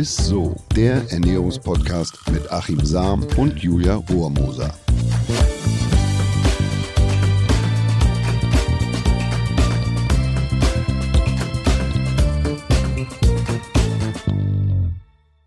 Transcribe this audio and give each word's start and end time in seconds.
ist 0.00 0.16
so, 0.16 0.56
der 0.74 1.04
Ernährungspodcast 1.10 2.30
mit 2.32 2.50
Achim 2.50 2.82
Sam 2.82 3.22
und 3.36 3.58
Julia 3.58 3.96
Rohrmoser. 3.96 4.74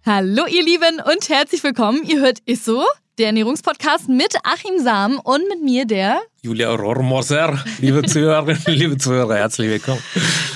Hallo 0.05 0.45
ihr 0.45 0.63
Lieben 0.63 1.01
und 1.03 1.29
herzlich 1.29 1.63
willkommen. 1.63 2.03
Ihr 2.03 2.19
hört 2.19 2.37
Isso, 2.45 2.83
der 3.17 3.27
Ernährungspodcast 3.27 4.07
mit 4.07 4.35
Achim 4.43 4.77
Sam 4.77 5.19
und 5.23 5.49
mit 5.49 5.63
mir, 5.63 5.85
der 5.85 6.21
Julia 6.45 6.75
Rohrmoser, 6.75 7.57
liebe 7.79 8.03
Zuhörerinnen, 8.03 8.61
liebe 8.67 8.97
Zuhörer, 8.97 9.35
herzlich 9.35 9.69
willkommen. 9.69 10.01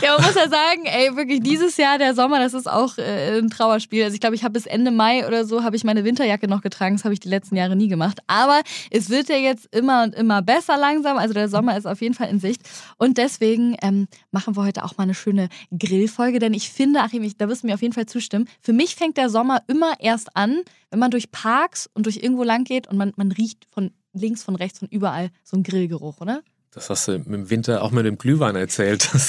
Ja, 0.01 0.17
man 0.17 0.25
muss 0.25 0.35
ja 0.35 0.49
sagen, 0.49 0.83
ey, 0.83 1.15
wirklich 1.15 1.39
dieses 1.39 1.77
Jahr, 1.77 1.97
der 1.97 2.13
Sommer, 2.13 2.39
das 2.39 2.53
ist 2.53 2.69
auch 2.69 2.97
äh, 2.97 3.37
ein 3.37 3.49
Trauerspiel. 3.49 4.03
Also 4.03 4.13
ich 4.13 4.19
glaube, 4.19 4.35
ich 4.35 4.43
habe 4.43 4.51
bis 4.51 4.65
Ende 4.65 4.91
Mai 4.91 5.25
oder 5.25 5.45
so, 5.45 5.63
habe 5.63 5.77
ich 5.77 5.85
meine 5.85 6.03
Winterjacke 6.03 6.49
noch 6.49 6.61
getragen. 6.61 6.97
Das 6.97 7.05
habe 7.05 7.13
ich 7.13 7.21
die 7.21 7.29
letzten 7.29 7.55
Jahre 7.55 7.77
nie 7.77 7.87
gemacht. 7.87 8.19
Aber 8.27 8.63
es 8.91 9.09
wird 9.09 9.29
ja 9.29 9.37
jetzt 9.37 9.73
immer 9.73 10.03
und 10.03 10.13
immer 10.13 10.41
besser 10.41 10.75
langsam. 10.77 11.17
Also 11.17 11.33
der 11.33 11.47
Sommer 11.47 11.77
ist 11.77 11.85
auf 11.85 12.01
jeden 12.01 12.15
Fall 12.15 12.27
in 12.27 12.41
Sicht. 12.41 12.63
Und 12.97 13.17
deswegen 13.17 13.77
ähm, 13.81 14.09
machen 14.29 14.57
wir 14.57 14.65
heute 14.65 14.83
auch 14.83 14.97
mal 14.97 15.03
eine 15.03 15.15
schöne 15.15 15.47
Grillfolge. 15.71 16.39
Denn 16.39 16.53
ich 16.53 16.69
finde, 16.69 16.99
Achim, 16.99 17.23
ich, 17.23 17.37
da 17.37 17.47
wirst 17.47 17.63
du 17.63 17.67
mir 17.67 17.75
auf 17.75 17.81
jeden 17.81 17.93
Fall 17.93 18.07
zustimmen, 18.07 18.49
für 18.59 18.73
mich 18.73 18.97
fängt 18.97 19.15
der 19.15 19.29
Sommer 19.29 19.61
immer 19.67 19.93
erst 19.99 20.35
an, 20.35 20.63
wenn 20.91 20.99
man 20.99 21.11
durch 21.11 21.31
Parks 21.31 21.89
und 21.93 22.07
durch 22.07 22.17
irgendwo 22.17 22.43
lang 22.43 22.65
geht 22.65 22.87
und 22.87 22.97
man, 22.97 23.13
man 23.15 23.31
riecht 23.31 23.65
von 23.73 23.91
links, 24.17 24.43
von 24.43 24.55
rechts, 24.55 24.79
von 24.79 24.87
überall 24.89 25.29
so 25.43 25.57
ein 25.57 25.63
Grillgeruch, 25.63 26.21
oder? 26.21 26.43
Das 26.77 26.91
hast 26.91 27.07
du 27.07 27.13
im 27.13 27.49
Winter 27.49 27.81
auch 27.81 27.89
mit 27.89 28.05
dem 28.05 28.19
Glühwein 28.19 28.55
erzählt. 28.55 29.09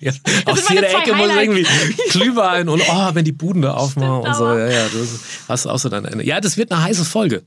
Das 0.00 0.16
aus 0.46 0.68
jeder 0.68 0.90
Ecke 0.90 1.14
muss 1.14 1.30
irgendwie 1.34 1.66
Glühwein 2.10 2.68
und 2.68 2.82
oh, 2.86 3.10
wenn 3.14 3.24
die 3.24 3.32
Buden 3.32 3.62
da 3.62 3.74
aufmachen 3.74 4.28
und 4.28 4.34
so. 4.34 4.46
Ja, 4.46 4.68
ja, 4.68 4.84
das 4.84 5.20
hast 5.48 5.64
du 5.64 5.70
auch 5.70 5.78
so 5.78 5.88
dann 5.88 6.06
eine. 6.06 6.22
Ja, 6.22 6.40
das 6.40 6.56
wird 6.56 6.70
eine 6.70 6.82
heiße 6.82 7.04
Folge. 7.04 7.42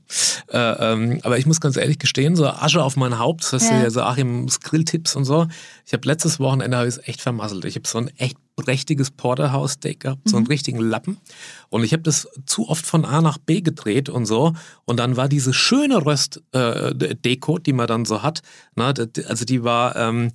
Äh, 0.48 0.58
ähm, 0.58 1.20
aber 1.22 1.38
ich 1.38 1.46
muss 1.46 1.60
ganz 1.60 1.76
ehrlich 1.76 1.98
gestehen, 1.98 2.36
so 2.36 2.46
Asche 2.46 2.82
auf 2.82 2.96
mein 2.96 3.18
Haupt, 3.18 3.44
das 3.44 3.52
hast 3.52 3.70
ja. 3.70 3.78
du 3.78 3.82
ja 3.84 3.90
so 3.90 4.02
Achims 4.02 4.60
Grilltipps 4.60 5.16
und 5.16 5.24
so. 5.24 5.46
Ich 5.86 5.92
habe 5.92 6.06
letztes 6.06 6.40
Wochenende 6.40 6.78
es 6.84 6.98
echt 6.98 7.20
vermasselt. 7.20 7.64
Ich 7.64 7.76
habe 7.76 7.88
so 7.88 7.98
ein 7.98 8.08
echt 8.16 8.36
prächtiges 8.56 9.10
Porterhouse-Steak 9.10 10.00
gehabt, 10.00 10.26
mhm. 10.26 10.30
so 10.30 10.36
einen 10.36 10.44
mhm. 10.44 10.50
richtigen 10.50 10.78
Lappen. 10.78 11.18
Und 11.68 11.84
ich 11.84 11.92
habe 11.92 12.02
das 12.02 12.28
zu 12.46 12.68
oft 12.68 12.84
von 12.84 13.04
A 13.04 13.20
nach 13.20 13.38
B 13.38 13.60
gedreht 13.60 14.08
und 14.08 14.26
so. 14.26 14.54
Und 14.84 14.98
dann 14.98 15.16
war 15.16 15.28
diese 15.28 15.52
schöne 15.52 16.04
Röst-Deko, 16.04 17.56
äh, 17.56 17.60
die 17.60 17.72
man 17.72 17.86
dann 17.86 18.04
so 18.04 18.22
hat, 18.22 18.42
ne, 18.76 18.94
also 19.28 19.44
die 19.44 19.64
war, 19.64 19.96
ähm, 19.96 20.32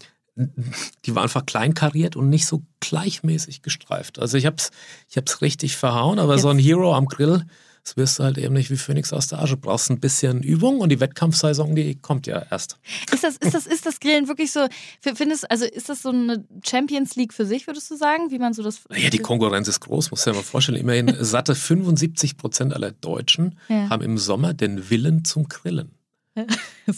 die 1.06 1.16
war 1.16 1.24
einfach 1.24 1.46
kleinkariert 1.46 2.16
und 2.16 2.30
nicht 2.30 2.46
so 2.46 2.64
gleichmäßig 2.80 3.62
gestreift. 3.64 4.20
Also 4.20 4.38
ich 4.38 4.46
habe 4.46 4.58
es 4.58 4.70
ich 5.10 5.18
hab's 5.18 5.42
richtig 5.42 5.76
verhauen, 5.76 6.20
aber 6.20 6.34
Jetzt. 6.34 6.44
so 6.44 6.50
ein 6.50 6.60
Hero 6.60 6.94
am 6.94 7.08
Grill, 7.08 7.44
das 7.88 7.96
wirst 7.96 8.20
du 8.20 8.24
halt 8.26 8.38
eben 8.38 8.54
nicht 8.54 8.70
wie 8.70 8.76
Phoenix 8.76 9.14
aus 9.14 9.28
der 9.28 9.40
Asche. 9.40 9.56
Du 9.56 9.62
brauchst 9.62 9.90
ein 9.90 10.02
bisschen 10.02 10.44
Übung 10.44 10.82
und 10.82 10.90
die 10.90 11.00
Wettkampfsaison, 11.00 11.74
die 11.74 11.96
kommt 11.96 12.28
ja 12.28 12.46
erst. 12.52 12.78
Ist 13.14 13.24
das, 13.24 13.38
ist 13.38 13.54
das, 13.54 13.66
ist 13.66 13.86
das 13.86 14.02
Grillen 14.02 14.28
wirklich 14.28 14.52
so, 14.52 14.68
findest, 15.00 15.50
also 15.50 15.64
ist 15.64 15.88
das 15.88 16.02
so 16.02 16.10
eine 16.10 16.44
Champions 16.68 17.16
League 17.16 17.34
für 17.34 17.46
sich, 17.46 17.66
würdest 17.66 17.90
du 17.90 17.96
sagen, 17.96 18.30
wie 18.30 18.40
man 18.40 18.54
so 18.54 18.62
das... 18.62 18.82
Ja, 18.94 19.10
die 19.10 19.20
Konkurrenz 19.20 19.70
ist 19.70 19.80
groß, 19.80 20.12
muss 20.12 20.26
dir 20.26 20.34
mal 20.34 20.44
vorstellen. 20.44 20.78
Immerhin 20.78 21.16
satte 21.22 21.56
75 21.56 22.36
Prozent 22.36 22.74
aller 22.74 22.92
Deutschen 22.92 23.58
ja. 23.70 23.90
haben 23.90 24.04
im 24.04 24.18
Sommer 24.18 24.54
den 24.54 24.90
Willen 24.90 25.24
zum 25.24 25.48
Grillen. 25.48 25.92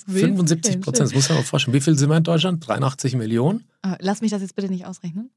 75 0.08 0.82
Prozent, 0.82 1.08
das 1.08 1.14
muss 1.14 1.30
man 1.30 1.38
mal 1.38 1.44
vorstellen. 1.44 1.76
Wie 1.76 1.82
viel 1.82 1.98
sind 2.00 2.10
wir 2.10 2.18
in 2.18 2.24
Deutschland? 2.24 2.68
83 2.68 3.16
Millionen? 3.16 3.64
Ah, 3.84 3.96
lass 4.00 4.22
mich 4.22 4.32
das 4.32 4.42
jetzt 4.42 4.56
bitte 4.56 4.70
nicht 4.70 4.86
ausrechnen. 4.88 5.30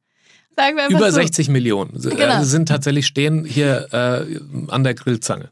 Über 0.90 1.10
so. 1.10 1.16
60 1.20 1.48
Millionen 1.48 1.96
äh, 1.96 2.14
genau. 2.14 2.42
sind 2.42 2.68
tatsächlich 2.68 3.06
stehen 3.06 3.44
hier 3.44 3.88
äh, 3.92 4.40
an 4.68 4.84
der 4.84 4.94
Grillzange. 4.94 5.50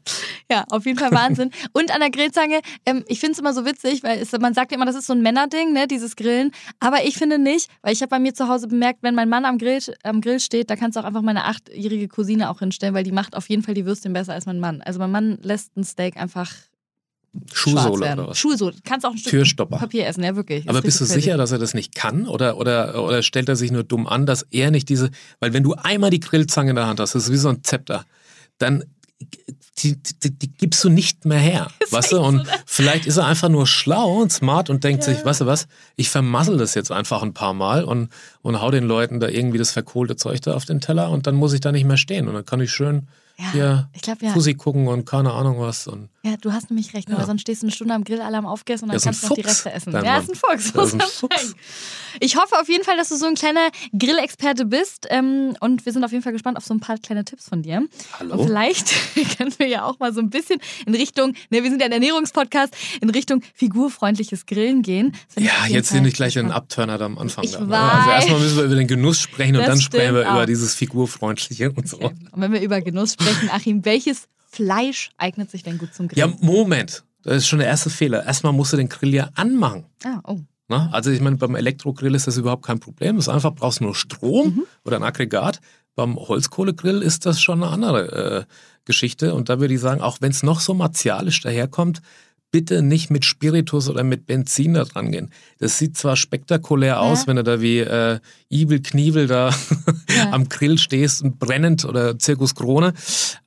Ja, 0.49 0.65
auf 0.69 0.85
jeden 0.85 0.99
Fall 0.99 1.11
Wahnsinn. 1.11 1.51
Und 1.73 1.93
an 1.93 1.99
der 1.99 2.11
Grillzange, 2.11 2.61
ähm, 2.85 3.03
ich 3.07 3.19
finde 3.19 3.33
es 3.33 3.39
immer 3.39 3.53
so 3.53 3.65
witzig, 3.65 4.03
weil 4.03 4.19
es, 4.19 4.31
man 4.33 4.53
sagt 4.53 4.71
ja 4.71 4.77
immer, 4.77 4.85
das 4.85 4.95
ist 4.95 5.07
so 5.07 5.13
ein 5.13 5.21
Männerding, 5.21 5.73
ne, 5.73 5.87
dieses 5.87 6.15
Grillen. 6.15 6.51
Aber 6.79 7.03
ich 7.05 7.17
finde 7.17 7.39
nicht, 7.39 7.69
weil 7.81 7.93
ich 7.93 8.01
habe 8.01 8.09
bei 8.09 8.19
mir 8.19 8.33
zu 8.33 8.47
Hause 8.47 8.67
bemerkt, 8.67 8.99
wenn 9.01 9.15
mein 9.15 9.29
Mann 9.29 9.45
am 9.45 9.57
Grill, 9.57 9.79
am 10.03 10.21
Grill 10.21 10.39
steht, 10.39 10.69
da 10.69 10.75
kannst 10.75 10.95
du 10.95 11.01
auch 11.01 11.05
einfach 11.05 11.21
meine 11.21 11.45
achtjährige 11.45 12.07
Cousine 12.07 12.49
auch 12.49 12.59
hinstellen, 12.59 12.93
weil 12.93 13.03
die 13.03 13.11
macht 13.11 13.35
auf 13.35 13.49
jeden 13.49 13.63
Fall 13.63 13.73
die 13.73 13.85
Würstchen 13.85 14.13
besser 14.13 14.33
als 14.33 14.45
mein 14.45 14.59
Mann. 14.59 14.81
Also 14.81 14.99
mein 14.99 15.11
Mann 15.11 15.37
lässt 15.41 15.75
ein 15.77 15.83
Steak 15.83 16.17
einfach 16.17 16.51
Schuhsohle 17.53 18.13
oder 18.13 18.27
was? 18.27 18.37
Schuhsohle. 18.37 18.75
Kannst 18.83 19.05
auch 19.05 19.11
ein 19.11 19.17
Stück 19.17 19.31
Türstopper. 19.31 19.77
Papier 19.77 20.05
essen, 20.05 20.23
ja 20.23 20.35
wirklich. 20.35 20.67
Aber 20.69 20.81
bist 20.81 20.99
du 20.99 21.05
sicher, 21.05 21.37
dass 21.37 21.51
er 21.51 21.59
das 21.59 21.73
nicht 21.73 21.95
kann? 21.95 22.27
Oder, 22.27 22.57
oder, 22.57 23.03
oder 23.03 23.23
stellt 23.23 23.47
er 23.47 23.55
sich 23.55 23.71
nur 23.71 23.83
dumm 23.83 24.07
an, 24.07 24.25
dass 24.25 24.45
er 24.51 24.71
nicht 24.71 24.89
diese. 24.89 25.11
Weil 25.39 25.53
wenn 25.53 25.63
du 25.63 25.73
einmal 25.73 26.09
die 26.09 26.19
Grillzange 26.19 26.71
in 26.71 26.75
der 26.75 26.87
Hand 26.87 26.99
hast, 26.99 27.15
das 27.15 27.23
ist 27.25 27.31
wie 27.31 27.37
so 27.37 27.49
ein 27.49 27.63
Zepter, 27.63 28.05
dann 28.57 28.83
die, 29.77 29.97
die, 30.23 30.37
die, 30.37 30.51
gibst 30.51 30.83
du 30.83 30.89
nicht 30.89 31.25
mehr 31.25 31.39
her. 31.39 31.71
weißt 31.89 32.11
du? 32.11 32.19
Und 32.19 32.45
so 32.45 32.53
vielleicht 32.65 33.05
ist 33.05 33.17
er 33.17 33.25
einfach 33.25 33.49
nur 33.49 33.65
schlau 33.65 34.21
und 34.21 34.31
smart 34.31 34.69
und 34.69 34.83
denkt 34.83 35.07
ja. 35.07 35.13
sich, 35.13 35.25
weißt 35.25 35.41
du 35.41 35.45
was, 35.45 35.67
ich 35.95 36.09
vermassel 36.09 36.57
das 36.57 36.75
jetzt 36.75 36.91
einfach 36.91 37.23
ein 37.23 37.33
paar 37.33 37.53
Mal 37.53 37.83
und, 37.83 38.09
und 38.41 38.61
hau 38.61 38.71
den 38.71 38.83
Leuten 38.83 39.19
da 39.19 39.27
irgendwie 39.27 39.57
das 39.57 39.71
verkohlte 39.71 40.15
Zeug 40.15 40.41
da 40.41 40.53
auf 40.53 40.65
den 40.65 40.81
Teller 40.81 41.09
und 41.09 41.27
dann 41.27 41.35
muss 41.35 41.53
ich 41.53 41.61
da 41.61 41.71
nicht 41.71 41.85
mehr 41.85 41.97
stehen. 41.97 42.27
Und 42.27 42.33
dann 42.33 42.45
kann 42.45 42.59
ich 42.59 42.71
schön 42.71 43.07
ja, 43.41 43.51
hier 43.51 43.89
ich 43.93 44.01
glaub, 44.01 44.21
ja. 44.21 44.31
Fussi 44.31 44.53
gucken 44.53 44.87
und 44.87 45.05
keine 45.05 45.33
Ahnung 45.33 45.59
was. 45.59 45.87
Und 45.87 46.09
ja, 46.23 46.37
du 46.37 46.53
hast 46.53 46.69
nämlich 46.69 46.93
recht, 46.93 47.09
ja. 47.09 47.17
weil 47.17 47.25
sonst 47.25 47.41
stehst 47.41 47.63
du 47.63 47.65
eine 47.65 47.71
Stunde 47.71 47.95
am 47.95 48.03
Grillalarm 48.03 48.45
aufgegessen 48.45 48.85
und 48.85 48.93
dann 48.93 49.01
kannst 49.01 49.23
du 49.23 49.27
noch 49.29 49.35
die 49.35 49.41
Reste 49.41 49.71
essen. 49.71 49.91
Ja, 49.91 50.17
ist 50.17 50.29
ein 50.29 50.35
Fuchs. 50.35 50.65
Ist 50.69 50.93
ein 50.93 51.01
Fuchs. 51.11 51.55
Ich 52.19 52.35
hoffe 52.35 52.59
auf 52.59 52.69
jeden 52.69 52.83
Fall, 52.83 52.97
dass 52.97 53.09
du 53.09 53.15
so 53.15 53.25
ein 53.25 53.33
kleiner 53.33 53.69
Grillexperte 53.97 54.65
bist 54.65 55.07
ähm, 55.09 55.55
und 55.61 55.85
wir 55.85 55.93
sind 55.93 56.03
auf 56.03 56.11
jeden 56.11 56.23
Fall 56.23 56.33
gespannt 56.33 56.57
auf 56.57 56.65
so 56.65 56.73
ein 56.75 56.79
paar 56.79 56.97
kleine 56.99 57.25
Tipps 57.25 57.49
von 57.49 57.63
dir. 57.63 57.87
Hallo. 58.19 58.35
Und 58.35 58.45
vielleicht 58.45 58.93
können 59.37 59.53
wir 59.57 59.67
ja 59.67 59.85
auch 59.85 59.97
mal 59.97 60.13
so 60.13 60.19
ein 60.19 60.29
bisschen 60.29 60.59
in 60.85 60.93
Richtung, 60.93 61.33
ne, 61.49 61.63
wir 61.63 61.69
sind 61.71 61.79
ja 61.79 61.87
ein 61.87 61.91
Ernährungspodcast, 61.91 62.75
in 63.01 63.09
Richtung 63.09 63.41
figurfreundliches 63.55 64.45
Grillen 64.45 64.83
gehen. 64.83 65.15
Ja, 65.39 65.65
jetzt 65.67 65.89
sind 65.89 66.03
nicht 66.03 66.17
gleich 66.17 66.37
ein 66.37 66.51
Abturner 66.51 67.01
am 67.01 67.17
Anfang. 67.17 67.43
Ich 67.45 67.53
da, 67.53 67.67
weiß. 67.67 67.91
Also 67.91 68.09
erstmal 68.11 68.39
müssen 68.39 68.57
wir 68.57 68.63
über 68.65 68.75
den 68.75 68.87
Genuss 68.87 69.19
sprechen 69.19 69.55
und 69.55 69.67
dann 69.67 69.81
sprechen 69.81 70.13
wir 70.13 70.29
auch. 70.29 70.35
über 70.35 70.45
dieses 70.45 70.75
figurfreundliche 70.75 71.71
und 71.71 71.87
so. 71.89 71.97
Okay. 71.97 72.15
Und 72.31 72.41
wenn 72.41 72.51
wir 72.51 72.61
über 72.61 72.81
Genuss 72.81 73.13
sprechen, 73.13 73.30
Achim, 73.51 73.85
welches 73.85 74.27
Fleisch 74.47 75.11
eignet 75.17 75.49
sich 75.51 75.63
denn 75.63 75.77
gut 75.77 75.93
zum 75.93 76.07
Grillen? 76.07 76.31
Ja, 76.31 76.45
Moment. 76.45 77.03
Das 77.23 77.37
ist 77.37 77.47
schon 77.47 77.59
der 77.59 77.67
erste 77.67 77.89
Fehler. 77.89 78.25
Erstmal 78.25 78.53
musst 78.53 78.73
du 78.73 78.77
den 78.77 78.89
Grill 78.89 79.13
ja 79.13 79.29
anmachen. 79.35 79.85
Ah, 80.03 80.19
oh. 80.23 80.39
Na, 80.67 80.89
also 80.91 81.11
ich 81.11 81.21
meine, 81.21 81.37
beim 81.37 81.55
Elektrogrill 81.55 82.15
ist 82.15 82.27
das 82.27 82.37
überhaupt 82.37 82.65
kein 82.65 82.79
Problem. 82.79 83.17
Ist 83.17 83.29
einfach, 83.29 83.53
brauchst 83.53 83.81
nur 83.81 83.93
Strom 83.93 84.55
mhm. 84.55 84.63
oder 84.85 84.97
ein 84.97 85.03
Aggregat. 85.03 85.59
Beim 85.95 86.15
Holzkohlegrill 86.15 87.01
ist 87.01 87.25
das 87.25 87.41
schon 87.41 87.61
eine 87.61 87.71
andere 87.71 88.45
äh, 88.47 88.53
Geschichte. 88.85 89.33
Und 89.33 89.49
da 89.49 89.59
würde 89.59 89.73
ich 89.73 89.81
sagen, 89.81 90.01
auch 90.01 90.17
wenn 90.21 90.31
es 90.31 90.43
noch 90.43 90.61
so 90.61 90.73
martialisch 90.73 91.41
daherkommt, 91.41 92.01
bitte 92.51 92.81
nicht 92.81 93.09
mit 93.09 93.25
Spiritus 93.25 93.89
oder 93.89 94.03
mit 94.03 94.27
Benzin 94.27 94.73
da 94.73 94.83
dran 94.83 95.11
gehen. 95.11 95.31
Das 95.59 95.77
sieht 95.77 95.97
zwar 95.97 96.15
spektakulär 96.15 96.99
aus, 96.99 97.25
wenn 97.27 97.37
du 97.37 97.43
da 97.43 97.61
wie 97.61 97.79
äh, 97.79 98.19
Ibel 98.49 98.81
Knievel 98.81 99.27
da 99.27 99.49
ja. 100.15 100.31
am 100.31 100.49
Grill 100.49 100.77
stehst 100.77 101.23
und 101.23 101.39
brennend 101.39 101.85
oder 101.85 102.19
Zirkus 102.19 102.53
Krone, 102.55 102.93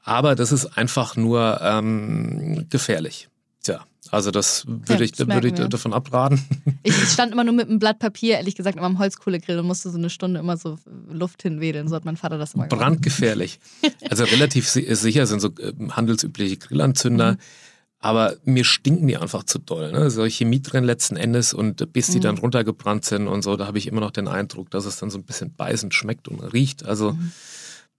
aber 0.03 0.35
das 0.35 0.53
ist 0.53 0.67
einfach 0.79 1.17
nur 1.17 1.61
ähm, 1.63 2.67
gefährlich. 2.71 3.29
Tja, 3.63 3.85
also 4.11 4.31
das 4.31 4.67
würde 4.67 4.95
ja, 4.95 5.01
ich, 5.01 5.13
das 5.13 5.27
würd 5.27 5.45
ich 5.45 5.53
davon 5.53 5.93
abraten. 5.93 6.43
Ich, 6.83 6.97
ich, 6.97 7.09
stand 7.13 7.33
immer 7.33 7.45
nur 7.45 7.55
mit 7.55 7.69
einem 7.69 7.79
Blatt 7.79 7.99
Papier, 7.99 8.37
ehrlich 8.37 8.55
gesagt, 8.55 8.77
immer 8.77 8.87
am 8.87 8.99
Holzkohlegrill 8.99 9.59
und 9.59 9.67
musste 9.67 9.91
so 9.91 9.99
eine 9.99 10.11
Stunde 10.11 10.41
immer 10.41 10.57
so 10.57 10.79
Luft 11.11 11.43
hinwedeln. 11.43 11.89
So 11.89 11.97
hat 11.97 12.05
mein 12.05 12.17
Vater 12.17 12.39
das 12.39 12.55
immer 12.55 12.69
gemacht. 12.69 12.81
Brandgefährlich. 12.81 13.59
Also 14.11 14.25
relativ 14.25 14.69
sicher 14.69 15.27
sind 15.27 15.41
so 15.41 15.49
äh, 15.59 15.73
handelsübliche 15.91 16.57
Grillanzünder. 16.57 17.33
Mhm 17.33 17.39
aber 18.05 18.37
mir 18.45 18.65
stinken 18.65 19.07
die 19.09 19.17
einfach 19.17 19.45
zu 19.45 19.59
doll. 19.59 19.91
Ne? 19.91 20.11
So 20.11 20.29
Chemie 20.29 20.61
drin 20.61 20.85
letzten 20.85 21.17
Endes 21.17 21.55
und 21.55 21.91
bis 21.95 22.09
die 22.09 22.19
mhm. 22.19 22.23
dann 22.23 22.39
runtergebrannt 22.39 23.07
sind 23.07 23.29
und 23.29 23.43
so, 23.43 23.57
da 23.57 23.67
habe 23.67 23.79
ich 23.79 23.87
immer 23.87 24.03
noch 24.03 24.11
den 24.11 24.29
Eindruck, 24.29 24.71
dass 24.71 24.85
es 24.85 24.99
dann 24.99 25.09
so 25.09 25.17
ein 25.17 25.25
bisschen 25.25 25.55
beißend 25.55 25.95
schmeckt 25.95 26.29
und 26.29 26.39
riecht. 26.41 26.85
Also 26.85 27.13
mhm. 27.13 27.33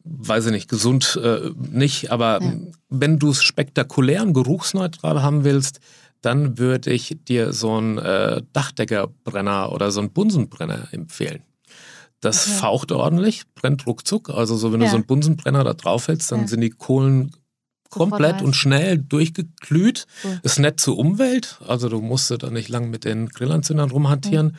weiß 0.03 0.45
ich 0.45 0.51
nicht, 0.51 0.69
gesund 0.69 1.19
äh, 1.24 1.50
nicht, 1.57 2.12
aber 2.12 2.39
ja. 2.39 2.53
wenn 2.89 3.18
du 3.18 3.31
es 3.31 3.41
spektakulär 3.41 4.21
und 4.21 4.33
geruchsneutral 4.33 5.24
haben 5.24 5.44
willst, 5.44 5.80
dann 6.21 6.59
würde 6.59 6.91
ich 6.91 7.18
dir 7.27 7.51
so 7.51 7.75
einen 7.75 7.97
äh, 7.97 8.44
Dachdeckerbrenner 8.53 9.71
oder 9.71 9.89
so 9.89 10.01
einen 10.01 10.12
Bunsenbrenner 10.12 10.88
empfehlen. 10.91 11.41
Das 12.19 12.47
okay. 12.47 12.57
faucht 12.57 12.91
ordentlich, 12.91 13.41
brennt 13.56 13.88
ruckzuck. 13.88 14.30
Also 14.30 14.56
so 14.56 14.71
wenn 14.71 14.81
ja. 14.81 14.85
du 14.85 14.91
so 14.91 14.97
einen 14.97 15.07
Bunsenbrenner 15.07 15.63
da 15.63 15.74
draufhältst, 15.74 16.31
dann 16.31 16.41
ja. 16.41 16.47
sind 16.47 16.62
die 16.62 16.69
Kohlen 16.69 17.31
komplett 17.89 18.41
und 18.41 18.55
schnell 18.55 18.97
durchgeglüht. 18.97 20.05
Cool. 20.23 20.39
Ist 20.43 20.59
nett 20.59 20.79
zur 20.79 20.97
Umwelt. 20.97 21.59
Also 21.67 21.89
du 21.89 22.01
musst 22.01 22.31
da 22.31 22.49
nicht 22.49 22.69
lang 22.69 22.89
mit 22.89 23.05
den 23.05 23.29
Grillanzündern 23.29 23.91
rumhantieren. 23.91 24.47
Mhm. 24.47 24.57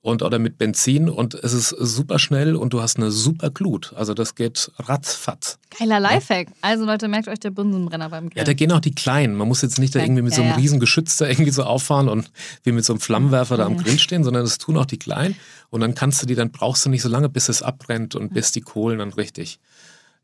Und, 0.00 0.22
oder 0.22 0.38
mit 0.38 0.58
Benzin 0.58 1.10
und 1.10 1.34
es 1.34 1.52
ist 1.52 1.70
super 1.70 2.20
schnell 2.20 2.54
und 2.54 2.72
du 2.72 2.80
hast 2.80 2.98
eine 2.98 3.10
super 3.10 3.50
Glut. 3.50 3.92
Also 3.96 4.14
das 4.14 4.36
geht 4.36 4.70
ratzfatz. 4.78 5.58
Geiler 5.76 5.98
Lifehack. 5.98 6.48
Also 6.60 6.86
Leute, 6.86 7.08
merkt 7.08 7.26
euch 7.26 7.40
der 7.40 7.50
Bunsenbrenner 7.50 8.08
beim 8.08 8.30
Grill. 8.30 8.38
Ja, 8.38 8.44
da 8.44 8.52
gehen 8.52 8.70
auch 8.70 8.80
die 8.80 8.94
kleinen. 8.94 9.34
Man 9.34 9.48
muss 9.48 9.60
jetzt 9.60 9.80
nicht 9.80 9.96
da 9.96 10.00
irgendwie 10.00 10.22
mit 10.22 10.32
so 10.32 10.40
einem 10.40 10.50
ja, 10.50 10.56
ja. 10.56 10.62
riesen 10.62 10.78
Geschütz 10.78 11.16
da 11.16 11.26
irgendwie 11.26 11.50
so 11.50 11.64
auffahren 11.64 12.08
und 12.08 12.30
wie 12.62 12.70
mit 12.70 12.84
so 12.84 12.92
einem 12.92 13.00
Flammenwerfer 13.00 13.56
da 13.56 13.66
am 13.66 13.76
Grill 13.76 13.98
stehen, 13.98 14.22
sondern 14.22 14.44
das 14.44 14.58
tun 14.58 14.76
auch 14.76 14.86
die 14.86 15.00
kleinen. 15.00 15.34
Und 15.68 15.80
dann 15.80 15.96
kannst 15.96 16.22
du 16.22 16.26
die, 16.26 16.36
dann 16.36 16.52
brauchst 16.52 16.86
du 16.86 16.90
nicht 16.90 17.02
so 17.02 17.08
lange, 17.08 17.28
bis 17.28 17.48
es 17.48 17.60
abbrennt 17.60 18.14
und 18.14 18.32
bis 18.32 18.52
die 18.52 18.60
Kohlen 18.60 19.00
dann 19.00 19.12
richtig 19.12 19.58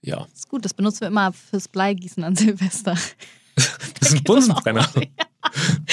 Ja. 0.04 0.26
ist 0.34 0.48
gut, 0.48 0.64
das 0.64 0.74
benutzen 0.74 1.00
wir 1.02 1.08
immer 1.08 1.32
fürs 1.32 1.68
Bleigießen 1.68 2.22
an 2.24 2.36
Silvester. 2.36 2.96
Das 4.00 4.08
ist 4.10 4.16
ein 4.18 4.24
Bunsenbrenner. 4.24 4.88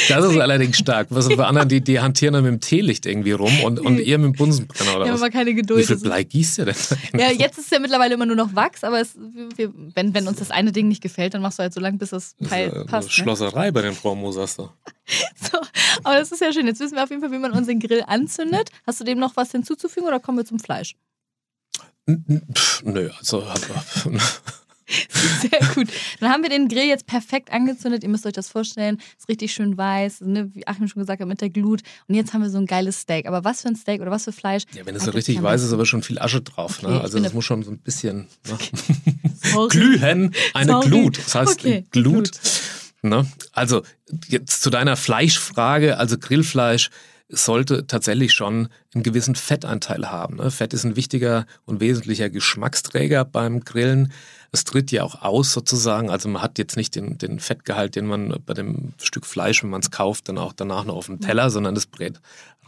Das 0.10 0.24
ist 0.26 0.38
allerdings 0.40 0.78
stark. 0.78 1.08
Was 1.12 1.26
sind 1.26 1.36
für 1.36 1.46
anderen, 1.46 1.68
die, 1.68 1.82
die 1.82 2.00
hantieren 2.00 2.34
dann 2.34 2.44
mit 2.44 2.52
dem 2.54 2.60
Teelicht 2.62 3.06
irgendwie 3.06 3.34
rum 3.34 3.52
und, 3.64 3.80
und 3.82 4.00
ihr 4.00 4.18
mit 4.18 4.34
dem 4.34 4.38
Bunsenbrenner 4.38 4.96
oder 4.96 5.06
haben 5.06 5.14
was? 5.14 5.22
aber 5.22 5.30
keine 5.30 5.52
Wie 5.52 5.56
Geduld. 5.56 5.86
viel 5.86 5.96
Das 5.96 6.02
ist- 6.02 6.04
Blei 6.04 6.24
gießt 6.24 6.58
ihr 6.60 6.66
denn? 6.66 6.76
Ja, 7.18 7.30
jetzt 7.32 7.58
ist 7.60 7.66
es 7.66 7.70
ja 7.70 7.80
mittlerweile 7.80 8.14
immer 8.16 8.26
nur 8.26 8.38
noch 8.38 8.56
Wachs, 8.56 8.84
aber 8.86 9.02
es, 9.02 9.14
wir, 9.56 9.72
wenn, 9.94 10.14
wenn 10.14 10.28
uns 10.28 10.40
das 10.40 10.52
eine 10.52 10.72
Ding 10.72 10.88
nicht 10.88 11.02
gefällt, 11.04 11.34
dann 11.34 11.42
machst 11.42 11.60
du 11.60 11.64
halt 11.64 11.74
so 11.74 11.82
lange, 11.82 11.98
bis 11.98 12.10
das 12.12 12.36
Das 12.38 12.46
ist 12.48 12.50
Teil 12.50 12.68
ja 12.70 12.74
eine 12.74 12.86
passt. 12.86 13.10
Ne? 13.10 13.14
Schlosserei 13.14 13.72
bei 13.72 13.82
den 13.82 13.94
Frau 13.94 14.16
Mosers 14.16 14.56
da. 14.56 14.74
So, 15.52 15.60
aber 16.04 16.16
das 16.16 16.32
ist 16.32 16.40
ja 16.40 16.52
schön. 16.54 16.66
Jetzt 16.66 16.80
wissen 16.80 16.96
wir 16.96 17.04
auf 17.04 17.10
jeden 17.10 17.22
Fall, 17.22 17.32
wie 17.32 17.38
man 17.38 17.52
unseren 17.52 17.80
Grill 17.80 18.04
anzündet. 18.08 18.70
Hast 18.88 19.02
du 19.02 19.04
dem 19.04 19.20
noch 19.20 19.36
was 19.36 19.52
hinzuzufügen 19.52 20.08
oder 20.08 20.20
kommen 20.22 20.38
wir 20.38 20.46
zum 20.46 20.60
Fleisch? 20.60 20.96
Pff, 22.08 22.84
Nö, 22.84 23.10
also 23.18 23.44
Sehr 25.42 25.60
gut. 25.74 25.88
Dann 26.20 26.32
haben 26.32 26.44
wir 26.44 26.50
den 26.50 26.68
Grill 26.68 26.86
jetzt 26.86 27.08
perfekt 27.08 27.52
angezündet. 27.52 28.04
Ihr 28.04 28.10
müsst 28.10 28.26
euch 28.26 28.34
das 28.34 28.50
vorstellen. 28.50 29.00
Ist 29.18 29.30
richtig 29.30 29.54
schön 29.54 29.78
weiß, 29.78 30.22
ne? 30.22 30.50
wie 30.54 30.68
Achim 30.68 30.88
schon 30.88 31.02
gesagt 31.02 31.22
hat, 31.22 31.28
mit 31.28 31.42
der 31.42 31.50
Glut. 31.50 31.82
Und 32.08 32.16
jetzt 32.16 32.34
haben 32.34 32.42
wir 32.42 32.50
so 32.50 32.58
ein 32.58 32.66
geiles 32.66 33.02
Steak. 33.02 33.26
Aber 33.26 33.44
was 33.44 33.62
für 33.62 33.70
ein 33.70 33.76
Steak 33.76 34.02
oder 34.02 34.12
was 34.12 34.26
für 34.26 34.32
Fleisch? 34.32 34.64
ja, 34.74 34.86
wenn 34.86 34.96
es 34.96 35.04
so 35.06 35.12
richtig 35.12 35.42
weiß 35.42 35.64
ist, 35.64 35.72
aber 35.74 35.86
schon 35.86 36.04
viel 36.04 36.20
Asche 36.20 36.42
drauf. 36.42 36.80
Okay, 36.84 36.92
Ne? 36.92 37.02
Also 37.02 37.20
das 37.20 37.34
muss 37.34 37.46
schon 37.46 37.64
so 37.64 37.72
ein 37.72 37.80
bisschen 37.80 38.28
ne? 38.48 38.58
Glühen. 39.70 40.34
Eine 40.54 40.72
Sorry. 40.74 40.88
Glut. 40.90 41.18
Das 41.20 41.36
heißt 41.36 41.60
Okay, 41.60 41.86
Glut. 41.92 42.14
Glut. 42.14 42.32
Ne? 43.04 43.26
Also 43.54 43.84
jetzt 44.28 44.62
zu 44.62 44.70
deiner 44.70 44.96
Fleischfrage. 44.98 45.98
Also 45.98 46.18
Grillfleisch 46.18 46.90
sollte 47.32 47.88
tatsächlich 47.88 48.34
schon 48.34 48.70
einen 48.94 49.04
gewissen 49.04 49.36
Fettanteil 49.36 50.12
haben. 50.12 50.38
Ne? 50.38 50.52
Fett 50.52 50.74
ist 50.74 50.84
ein 50.84 50.96
wichtiger 50.96 51.46
und 51.66 51.80
wesentlicher 51.80 52.30
Geschmacksträger 52.30 53.26
beim 53.26 53.62
Grillen. 53.62 54.12
Es 54.52 54.66
tritt 54.66 54.92
ja 54.92 55.04
auch 55.04 55.22
aus 55.22 55.54
sozusagen. 55.54 56.10
Also 56.10 56.28
man 56.28 56.42
hat 56.42 56.58
jetzt 56.58 56.76
nicht 56.76 56.96
den, 56.96 57.18
den 57.18 57.40
Fettgehalt, 57.40 57.96
den 57.96 58.06
man 58.06 58.36
bei 58.46 58.54
dem 58.54 58.94
Stück 59.02 59.26
Fleisch, 59.26 59.64
wenn 59.64 59.70
man 59.70 59.82
es 59.82 59.92
kauft, 59.92 60.28
dann 60.28 60.38
auch 60.38 60.54
danach 60.54 60.84
noch 60.84 60.96
auf 60.96 61.06
dem 61.06 61.22
Teller, 61.22 61.50
sondern 61.50 61.76
es 61.76 61.86
brät 61.86 62.20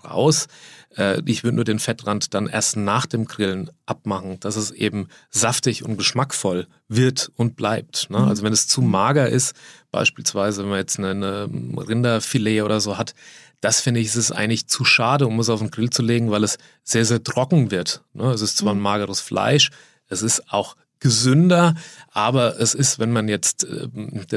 raus. 0.04 0.48
Äh, 0.96 1.22
Ich 1.26 1.44
würde 1.44 1.56
nur 1.56 1.66
den 1.66 1.80
Fettrand 1.80 2.34
dann 2.34 2.48
erst 2.48 2.78
nach 2.78 3.06
dem 3.06 3.26
Grillen 3.26 3.72
abmachen, 3.86 4.40
dass 4.40 4.56
es 4.56 4.72
eben 4.72 5.08
saftig 5.30 5.84
und 5.84 5.98
geschmackvoll 5.98 6.68
wird 6.88 7.32
und 7.36 7.56
bleibt. 7.56 8.10
Ne? 8.10 8.18
Also 8.18 8.44
wenn 8.44 8.54
es 8.54 8.68
zu 8.68 8.82
mager 8.82 9.30
ist, 9.30 9.56
beispielsweise 9.92 10.64
wenn 10.64 10.70
man 10.70 10.80
jetzt 10.80 11.00
eine, 11.00 11.10
eine 11.12 11.88
Rinderfilet 11.88 12.62
oder 12.62 12.80
so 12.80 12.98
hat, 12.98 13.14
das 13.62 13.80
finde 13.80 14.02
ich, 14.02 14.08
ist 14.08 14.16
es 14.16 14.32
eigentlich 14.32 14.68
zu 14.68 14.84
schade, 14.84 15.26
um 15.26 15.40
es 15.40 15.50
auf 15.50 15.60
den 15.60 15.72
Grill 15.72 15.90
zu 15.90 16.02
legen, 16.02 16.32
weil 16.32 16.44
es 16.44 16.58
sehr, 16.84 17.06
sehr 17.06 17.24
trocken 17.24 17.72
wird. 17.72 18.04
Ne? 18.14 18.32
Es 18.32 18.42
ist 18.42 18.58
zwar 18.58 18.74
ein 18.74 18.82
mageres 18.82 19.22
Fleisch, 19.22 19.70
es 20.10 20.22
ist 20.22 20.52
auch 20.52 20.76
gesünder, 21.04 21.76
aber 22.12 22.60
es 22.60 22.74
ist, 22.74 22.98
wenn 22.98 23.12
man 23.12 23.28
jetzt 23.28 23.66
äh, 23.66 23.88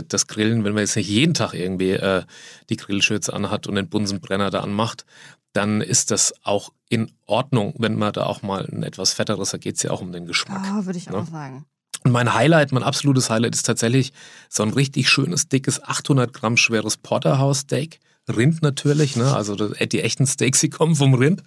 das 0.09 0.27
Grillen, 0.27 0.65
wenn 0.65 0.75
man 0.75 0.83
jetzt 0.83 0.97
nicht 0.97 1.09
jeden 1.09 1.33
Tag 1.33 1.55
irgendwie 1.55 1.93
äh, 1.93 2.25
die 2.71 2.77
Grillschürze 2.77 3.33
anhat 3.33 3.69
und 3.69 3.77
den 3.77 3.89
Bunsenbrenner 3.89 4.51
da 4.51 4.61
anmacht, 4.61 5.07
dann 5.57 5.81
ist 5.81 6.11
das 6.11 6.33
auch 6.43 6.73
in 6.89 7.11
Ordnung, 7.27 7.75
wenn 7.79 7.97
man 7.97 8.13
da 8.13 8.25
auch 8.27 8.43
mal 8.43 8.65
ein 8.71 8.83
etwas 8.83 9.13
fetteres, 9.13 9.51
da 9.51 9.59
geht 9.59 9.77
es 9.77 9.83
ja 9.83 9.91
auch 9.91 10.01
um 10.01 10.13
den 10.13 10.27
Geschmack. 10.27 10.63
Oh, 10.73 10.87
würde 10.87 10.99
ich 10.99 11.09
Ne? 11.11 11.17
auch 11.19 11.27
sagen. 11.27 11.65
Und 12.05 12.13
mein 12.13 12.35
Highlight, 12.35 12.71
mein 12.73 12.85
absolutes 12.85 13.31
Highlight 13.31 13.55
ist 13.55 13.65
tatsächlich 13.67 14.13
so 14.49 14.63
ein 14.63 14.71
richtig 14.71 15.09
schönes, 15.09 15.49
dickes, 15.49 15.83
800 15.83 16.33
Gramm 16.33 16.57
schweres 16.57 16.97
Porterhouse-Steak. 16.97 17.99
Rind 18.29 18.61
natürlich, 18.63 19.17
ne? 19.17 19.35
also 19.35 19.55
das- 19.57 19.73
die 19.89 20.03
echten 20.03 20.27
Steaks, 20.27 20.61
die 20.61 20.71
kommen 20.71 20.95
vom 20.97 21.15
Rind. 21.15 21.43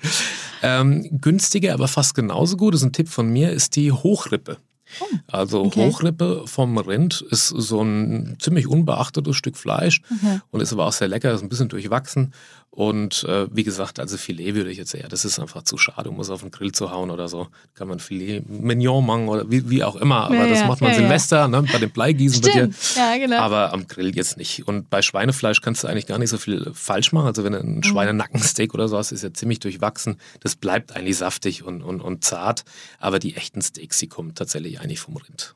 Ähm, 0.62 1.08
günstiger, 1.22 1.74
aber 1.74 1.88
fast 1.88 2.16
genauso 2.16 2.58
gut, 2.58 2.74
das 2.74 2.82
ist 2.82 2.88
ein 2.88 2.94
Tipp 2.94 3.10
von 3.10 3.30
mir, 3.30 3.52
ist 3.52 3.76
die 3.76 3.92
Hochrippe. 3.92 4.58
Also 5.28 5.66
okay. 5.66 5.86
Hochrippe 5.88 6.44
vom 6.48 6.78
Rind 6.80 7.22
ist 7.30 7.50
so 7.50 7.82
ein 7.84 8.38
ziemlich 8.40 8.66
unbeachtetes 8.68 9.36
Stück 9.36 9.56
Fleisch 9.56 10.02
Okay. 10.12 10.40
und 10.50 10.62
ist 10.62 10.74
aber 10.74 10.88
auch 10.88 10.94
sehr 10.94 11.08
lecker, 11.08 11.32
ist 11.32 11.44
ein 11.44 11.50
bisschen 11.50 11.70
durchwachsen. 11.70 12.34
Und 12.72 13.24
äh, 13.24 13.48
wie 13.54 13.64
gesagt, 13.64 14.00
also 14.00 14.16
Filet 14.16 14.54
würde 14.56 14.70
ich 14.72 14.78
jetzt 14.78 14.94
eher, 14.94 15.08
das 15.10 15.26
ist 15.26 15.40
einfach 15.40 15.64
zu 15.64 15.78
schade, 15.78 16.10
um 16.10 16.20
es 16.20 16.30
auf 16.30 16.42
den 16.42 16.52
Grill 16.52 16.72
zu 16.72 16.92
hauen 16.92 17.10
oder 17.10 17.28
so. 17.28 17.48
Kann 17.74 17.88
man 17.88 18.00
Filet 18.00 18.42
Mignon 18.48 19.06
machen 19.06 19.28
oder 19.28 19.50
wie, 19.50 19.70
wie 19.70 19.84
auch 19.84 19.96
immer, 19.96 20.26
aber 20.26 20.36
Ja, 20.36 20.48
das 20.48 20.60
ja, 20.60 20.68
macht 20.68 20.80
man 20.82 20.92
ja. 20.92 20.98
Silvester, 20.98 21.48
ne, 21.48 21.64
bei 21.64 21.80
dem 21.80 21.90
Bleigießen 21.90 22.42
bei 22.42 22.48
dir. 22.50 22.72
Stimmt. 22.72 22.96
Ja, 22.96 23.18
genau. 23.18 23.38
Aber 23.40 23.74
am 23.74 23.88
Grill 23.88 24.16
jetzt 24.16 24.38
nicht. 24.38 24.68
Und 24.68 24.90
bei 24.90 25.02
Schweinefleisch 25.02 25.62
kannst 25.62 25.84
du 25.84 25.88
eigentlich 25.88 26.06
gar 26.06 26.20
nicht 26.20 26.30
so 26.30 26.38
viel 26.38 26.72
falsch 26.74 27.12
machen. 27.12 27.26
Also 27.28 27.44
wenn 27.44 27.54
du 27.54 27.60
Mhm. 27.64 27.80
ein 27.80 27.84
Schweinenackensteak 27.84 28.74
oder 28.74 28.88
so 28.88 28.98
hast, 28.98 29.12
ist 29.12 29.24
ja 29.24 29.34
ziemlich 29.34 29.60
durchwachsen. 29.60 30.18
Das 30.42 30.56
bleibt 30.56 30.96
eigentlich 30.96 31.18
saftig 31.18 31.64
und, 31.64 31.82
und, 31.82 32.02
und 32.02 32.24
zart. 32.24 32.64
Aber 33.00 33.20
die 33.20 33.36
echten 33.36 33.62
Steaks, 33.62 33.98
die 33.98 34.08
kommen 34.08 34.36
tatsächlich 34.36 34.80
eigentlich 34.80 35.00
vom 35.00 35.18
Rind. 35.18 35.56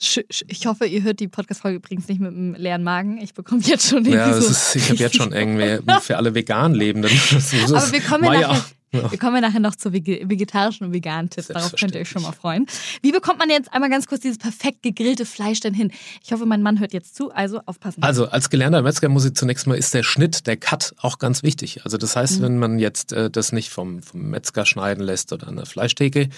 Ich 0.00 0.66
hoffe, 0.66 0.86
ihr 0.86 1.02
hört 1.02 1.18
die 1.18 1.26
Podcast-Folge 1.28 1.78
übrigens 1.78 2.06
nicht 2.08 2.20
mit 2.20 2.30
einem 2.32 2.54
leeren 2.54 2.84
Magen. 2.84 3.18
Ich 3.20 3.34
bekomme 3.34 3.62
jetzt 3.64 3.88
schon 3.88 4.04
Ja, 4.04 4.28
das 4.28 4.48
ist, 4.48 4.76
ich 4.76 4.88
habe 4.90 4.98
jetzt 5.00 5.16
schon 5.16 5.32
irgendwie 5.32 5.78
für 6.02 6.16
alle 6.16 6.34
vegan 6.34 6.72
Lebenden. 6.74 7.10
Aber 7.10 7.92
wir 7.92 8.00
kommen, 8.00 8.22
nachher, 8.22 8.62
ja. 8.92 9.10
wir 9.10 9.18
kommen 9.18 9.34
ja 9.34 9.40
nachher 9.40 9.58
noch 9.58 9.74
zu 9.74 9.88
vege- 9.88 10.28
vegetarischen 10.30 10.86
und 10.86 10.92
veganen 10.92 11.30
Tipps. 11.30 11.48
Darauf 11.48 11.72
könnt 11.74 11.96
ihr 11.96 12.00
euch 12.02 12.08
schon 12.08 12.22
mal 12.22 12.30
freuen. 12.30 12.66
Wie 13.02 13.10
bekommt 13.10 13.40
man 13.40 13.50
jetzt 13.50 13.72
einmal 13.72 13.90
ganz 13.90 14.06
kurz 14.06 14.20
dieses 14.20 14.38
perfekt 14.38 14.84
gegrillte 14.84 15.26
Fleisch 15.26 15.58
denn 15.58 15.74
hin? 15.74 15.90
Ich 16.22 16.30
hoffe, 16.32 16.46
mein 16.46 16.62
Mann 16.62 16.78
hört 16.78 16.92
jetzt 16.92 17.16
zu, 17.16 17.32
also 17.32 17.60
aufpassen. 17.66 18.00
Also 18.04 18.28
als 18.28 18.50
gelernter 18.50 18.82
Metzger 18.82 19.08
muss 19.08 19.24
ich 19.24 19.34
zunächst 19.34 19.66
mal, 19.66 19.74
ist 19.74 19.94
der 19.94 20.04
Schnitt, 20.04 20.46
der 20.46 20.56
Cut 20.56 20.94
auch 20.98 21.18
ganz 21.18 21.42
wichtig. 21.42 21.80
Also 21.84 21.96
das 21.96 22.14
Mhm. 22.14 22.20
heißt, 22.20 22.42
wenn 22.42 22.58
man 22.58 22.78
jetzt 22.78 23.12
äh, 23.12 23.30
das 23.32 23.50
nicht 23.50 23.70
vom, 23.70 24.00
vom 24.00 24.30
Metzger 24.30 24.64
schneiden 24.64 25.02
lässt 25.02 25.32
oder 25.32 25.48
an 25.48 25.56
der 25.56 25.66
Fleischtheke, 25.66 26.28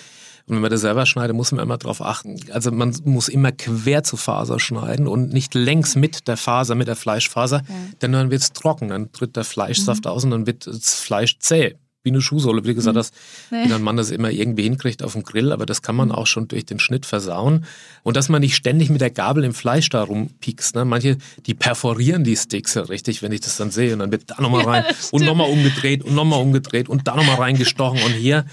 und 0.50 0.56
wenn 0.56 0.62
man 0.62 0.70
das 0.70 0.80
selber 0.80 1.06
schneidet, 1.06 1.36
muss 1.36 1.52
man 1.52 1.62
immer 1.64 1.78
darauf 1.78 2.02
achten. 2.02 2.36
Also 2.52 2.72
man 2.72 2.92
muss 3.04 3.28
immer 3.28 3.52
quer 3.52 4.02
zur 4.02 4.18
Faser 4.18 4.58
schneiden 4.58 5.06
und 5.06 5.32
nicht 5.32 5.54
längs 5.54 5.94
mit 5.94 6.26
der 6.26 6.36
Faser, 6.36 6.74
mit 6.74 6.88
der 6.88 6.96
Fleischfaser, 6.96 7.62
denn 8.02 8.10
dann 8.12 8.30
wird 8.30 8.42
es 8.42 8.52
trocken, 8.52 8.88
dann 8.88 9.12
tritt 9.12 9.36
der 9.36 9.44
Fleischsaft 9.44 10.04
Mhm. 10.04 10.10
aus 10.10 10.24
und 10.24 10.32
dann 10.32 10.46
wird 10.46 10.66
das 10.66 10.94
Fleisch 10.94 11.38
zäh. 11.38 11.76
Wie 12.02 12.08
eine 12.08 12.22
Schuhsohle, 12.22 12.62
wie 12.64 12.68
du 12.68 12.74
gesagt 12.76 12.96
hast, 12.96 13.12
Nee. 13.50 13.68
wie 13.68 13.74
ein 13.74 13.82
Mann 13.82 13.98
das 13.98 14.10
immer 14.10 14.30
irgendwie 14.30 14.62
hinkriegt 14.62 15.02
auf 15.02 15.12
dem 15.12 15.22
Grill, 15.22 15.52
aber 15.52 15.66
das 15.66 15.82
kann 15.82 15.94
man 15.94 16.10
auch 16.12 16.26
schon 16.26 16.48
durch 16.48 16.64
den 16.64 16.78
Schnitt 16.80 17.04
versauen. 17.04 17.66
Und 18.04 18.16
dass 18.16 18.30
man 18.30 18.40
nicht 18.40 18.56
ständig 18.56 18.88
mit 18.88 19.02
der 19.02 19.10
Gabel 19.10 19.44
im 19.44 19.52
Fleisch 19.52 19.90
da 19.90 20.02
rumpiekst. 20.02 20.76
Ne? 20.76 20.86
Manche, 20.86 21.18
die 21.44 21.52
perforieren 21.52 22.24
die 22.24 22.36
Sticks 22.36 22.72
ja 22.72 22.80
richtig, 22.84 23.20
wenn 23.20 23.32
ich 23.32 23.42
das 23.42 23.58
dann 23.58 23.70
sehe. 23.70 23.92
Und 23.92 23.98
dann 23.98 24.12
wird 24.12 24.30
da 24.30 24.40
nochmal 24.40 24.64
rein 24.66 24.84
und 25.10 25.26
nochmal 25.26 25.50
umgedreht 25.50 26.02
und 26.02 26.14
nochmal 26.14 26.40
umgedreht 26.40 26.88
und 26.88 27.06
da 27.06 27.14
nochmal 27.16 27.36
reingestochen. 27.36 28.00
Und 28.02 28.12
hier, 28.12 28.46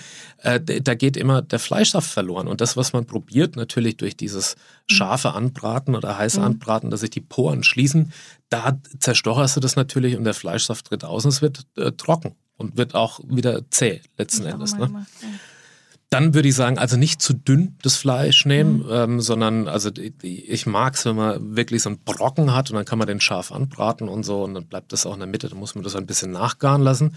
äh, 0.47 0.81
da 0.81 0.95
geht 0.95 1.17
immer 1.17 1.41
der 1.41 1.59
Fleischsaft 1.59 2.09
verloren. 2.09 2.47
Und 2.47 2.61
das, 2.61 2.77
was 2.77 2.93
man 2.93 3.05
probiert, 3.05 3.55
natürlich 3.55 3.97
durch 3.97 4.15
dieses 4.15 4.55
scharfe 4.89 5.33
Anbraten 5.33 5.95
oder 5.95 6.17
heiße 6.17 6.41
Anbraten, 6.41 6.89
dass 6.89 7.01
sich 7.01 7.09
die 7.09 7.21
Poren 7.21 7.63
schließen, 7.63 8.13
da 8.49 8.79
zerstocherst 8.99 9.57
du 9.57 9.59
das 9.59 9.75
natürlich 9.75 10.15
und 10.15 10.23
der 10.23 10.33
Fleischsaft 10.33 10.87
tritt 10.87 11.03
aus 11.03 11.25
und 11.25 11.29
es 11.29 11.41
wird 11.41 11.67
äh, 11.75 11.91
trocken 11.91 12.35
und 12.55 12.77
wird 12.77 12.95
auch 12.95 13.19
wieder 13.27 13.69
zäh 13.71 14.01
letzten 14.17 14.45
Endes. 14.45 14.73
Ne? 14.73 14.87
gemacht, 14.87 15.07
ja. 15.21 15.27
Dann 16.09 16.33
würde 16.33 16.47
ich 16.47 16.55
sagen, 16.55 16.77
also 16.77 16.95
nicht 16.95 17.21
zu 17.21 17.33
dünn 17.33 17.75
das 17.81 17.97
Fleisch 17.97 18.45
nehmen, 18.45 18.77
Mhm. 18.79 18.89
ähm, 18.91 19.21
sondern 19.21 19.67
also 19.67 19.91
ich 20.21 20.65
mag 20.65 20.93
es, 20.95 21.03
wenn 21.05 21.17
man 21.17 21.55
wirklich 21.57 21.81
so 21.81 21.89
einen 21.89 21.99
Brocken 21.99 22.53
hat 22.53 22.69
und 22.69 22.77
dann 22.77 22.85
kann 22.85 22.97
man 22.97 23.07
den 23.07 23.19
scharf 23.19 23.51
anbraten 23.51 24.07
und 24.07 24.23
so 24.23 24.43
und 24.43 24.53
dann 24.53 24.67
bleibt 24.67 24.93
das 24.93 25.05
auch 25.05 25.13
in 25.13 25.19
der 25.19 25.27
Mitte, 25.27 25.49
dann 25.49 25.59
muss 25.59 25.75
man 25.75 25.83
das 25.83 25.95
ein 25.97 26.05
bisschen 26.05 26.31
nachgaren 26.31 26.81
lassen. 26.81 27.15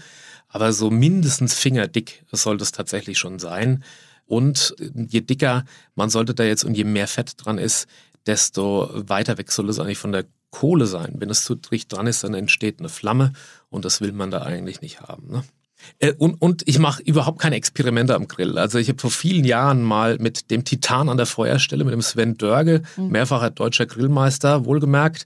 Aber 0.49 0.73
so 0.73 0.89
mindestens 0.91 1.53
fingerdick 1.53 2.25
soll 2.33 2.57
das 2.57 2.73
tatsächlich 2.73 3.17
schon 3.17 3.39
sein. 3.39 3.83
Und 4.25 4.75
je 4.93 5.21
dicker 5.21 5.63
man 5.95 6.09
sollte 6.09 6.33
da 6.33 6.43
jetzt 6.43 6.65
und 6.65 6.75
je 6.75 6.83
mehr 6.83 7.07
Fett 7.07 7.33
dran 7.37 7.57
ist, 7.57 7.87
desto 8.25 8.89
weiter 8.93 9.37
weg 9.37 9.51
soll 9.51 9.69
es 9.69 9.79
eigentlich 9.79 9.97
von 9.99 10.11
der 10.11 10.25
Kohle 10.51 10.85
sein. 10.85 11.13
Wenn 11.17 11.29
es 11.29 11.43
zu 11.43 11.55
dicht 11.55 11.93
dran 11.93 12.07
ist, 12.07 12.25
dann 12.25 12.33
entsteht 12.33 12.79
eine 12.79 12.89
Flamme 12.89 13.31
und 13.69 13.85
das 13.85 14.01
will 14.01 14.11
man 14.11 14.31
da 14.31 14.41
eigentlich 14.41 14.81
nicht 14.81 14.99
haben. 14.99 15.31
Ne? 15.31 15.43
Äh, 15.99 16.13
Und, 16.17 16.41
und 16.41 16.63
ich 16.67 16.79
mache 16.79 17.01
überhaupt 17.03 17.39
keine 17.39 17.55
Experimente 17.55 18.15
am 18.15 18.27
Grill. 18.27 18.57
Also 18.57 18.77
ich 18.77 18.89
habe 18.89 18.99
vor 18.99 19.11
vielen 19.11 19.45
Jahren 19.45 19.81
mal 19.83 20.17
mit 20.19 20.49
dem 20.51 20.63
Titan 20.63 21.09
an 21.09 21.17
der 21.17 21.25
Feuerstelle, 21.25 21.83
mit 21.83 21.93
dem 21.93 22.01
Sven 22.01 22.37
Dörge, 22.37 22.81
mehrfacher 22.97 23.49
deutscher 23.51 23.85
Grillmeister, 23.85 24.65
wohlgemerkt, 24.65 25.25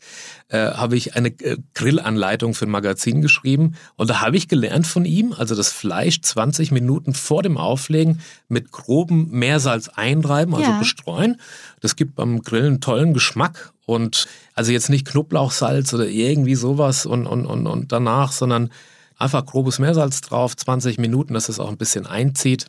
äh, 0.49 0.57
habe 0.71 0.95
ich 0.95 1.15
eine 1.15 1.29
äh, 1.29 1.57
Grillanleitung 1.73 2.53
für 2.53 2.65
ein 2.65 2.71
Magazin 2.71 3.21
geschrieben. 3.21 3.75
Und 3.95 4.09
da 4.09 4.21
habe 4.21 4.37
ich 4.37 4.47
gelernt 4.47 4.87
von 4.87 5.05
ihm, 5.05 5.33
also 5.33 5.55
das 5.55 5.69
Fleisch 5.69 6.21
20 6.21 6.71
Minuten 6.71 7.13
vor 7.13 7.41
dem 7.43 7.57
Auflegen 7.57 8.21
mit 8.47 8.71
grobem 8.71 9.29
Meersalz 9.31 9.89
einreiben, 9.89 10.53
also 10.55 10.71
Ja. 10.71 10.77
bestreuen. 10.77 11.39
Das 11.81 11.95
gibt 11.95 12.15
beim 12.15 12.41
Grillen 12.41 12.65
einen 12.65 12.81
tollen 12.81 13.13
Geschmack. 13.13 13.71
Und 13.87 14.27
also 14.55 14.71
jetzt 14.71 14.89
nicht 14.89 15.05
Knoblauchsalz 15.07 15.93
oder 15.93 16.07
irgendwie 16.07 16.55
sowas 16.55 17.05
und, 17.05 17.27
und, 17.27 17.45
und, 17.45 17.67
und 17.67 17.91
danach, 17.91 18.31
sondern 18.31 18.71
einfach 19.17 19.45
grobes 19.45 19.79
Meersalz 19.79 20.21
drauf, 20.21 20.55
20 20.55 20.97
Minuten, 20.97 21.33
dass 21.33 21.49
es 21.49 21.59
auch 21.59 21.69
ein 21.69 21.77
bisschen 21.77 22.05
einzieht. 22.05 22.67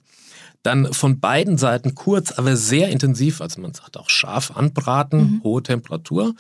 Dann 0.63 0.93
von 0.93 1.21
beiden 1.21 1.59
Seiten 1.59 1.95
kurz, 1.95 2.33
aber 2.33 2.57
sehr 2.57 2.89
intensiv, 2.89 3.41
also 3.41 3.61
man 3.61 3.73
sagt 3.73 3.97
auch 3.97 4.11
scharf 4.11 4.51
anbraten, 4.57 5.41
hohe 5.45 5.63
Temperatur. 5.63 6.35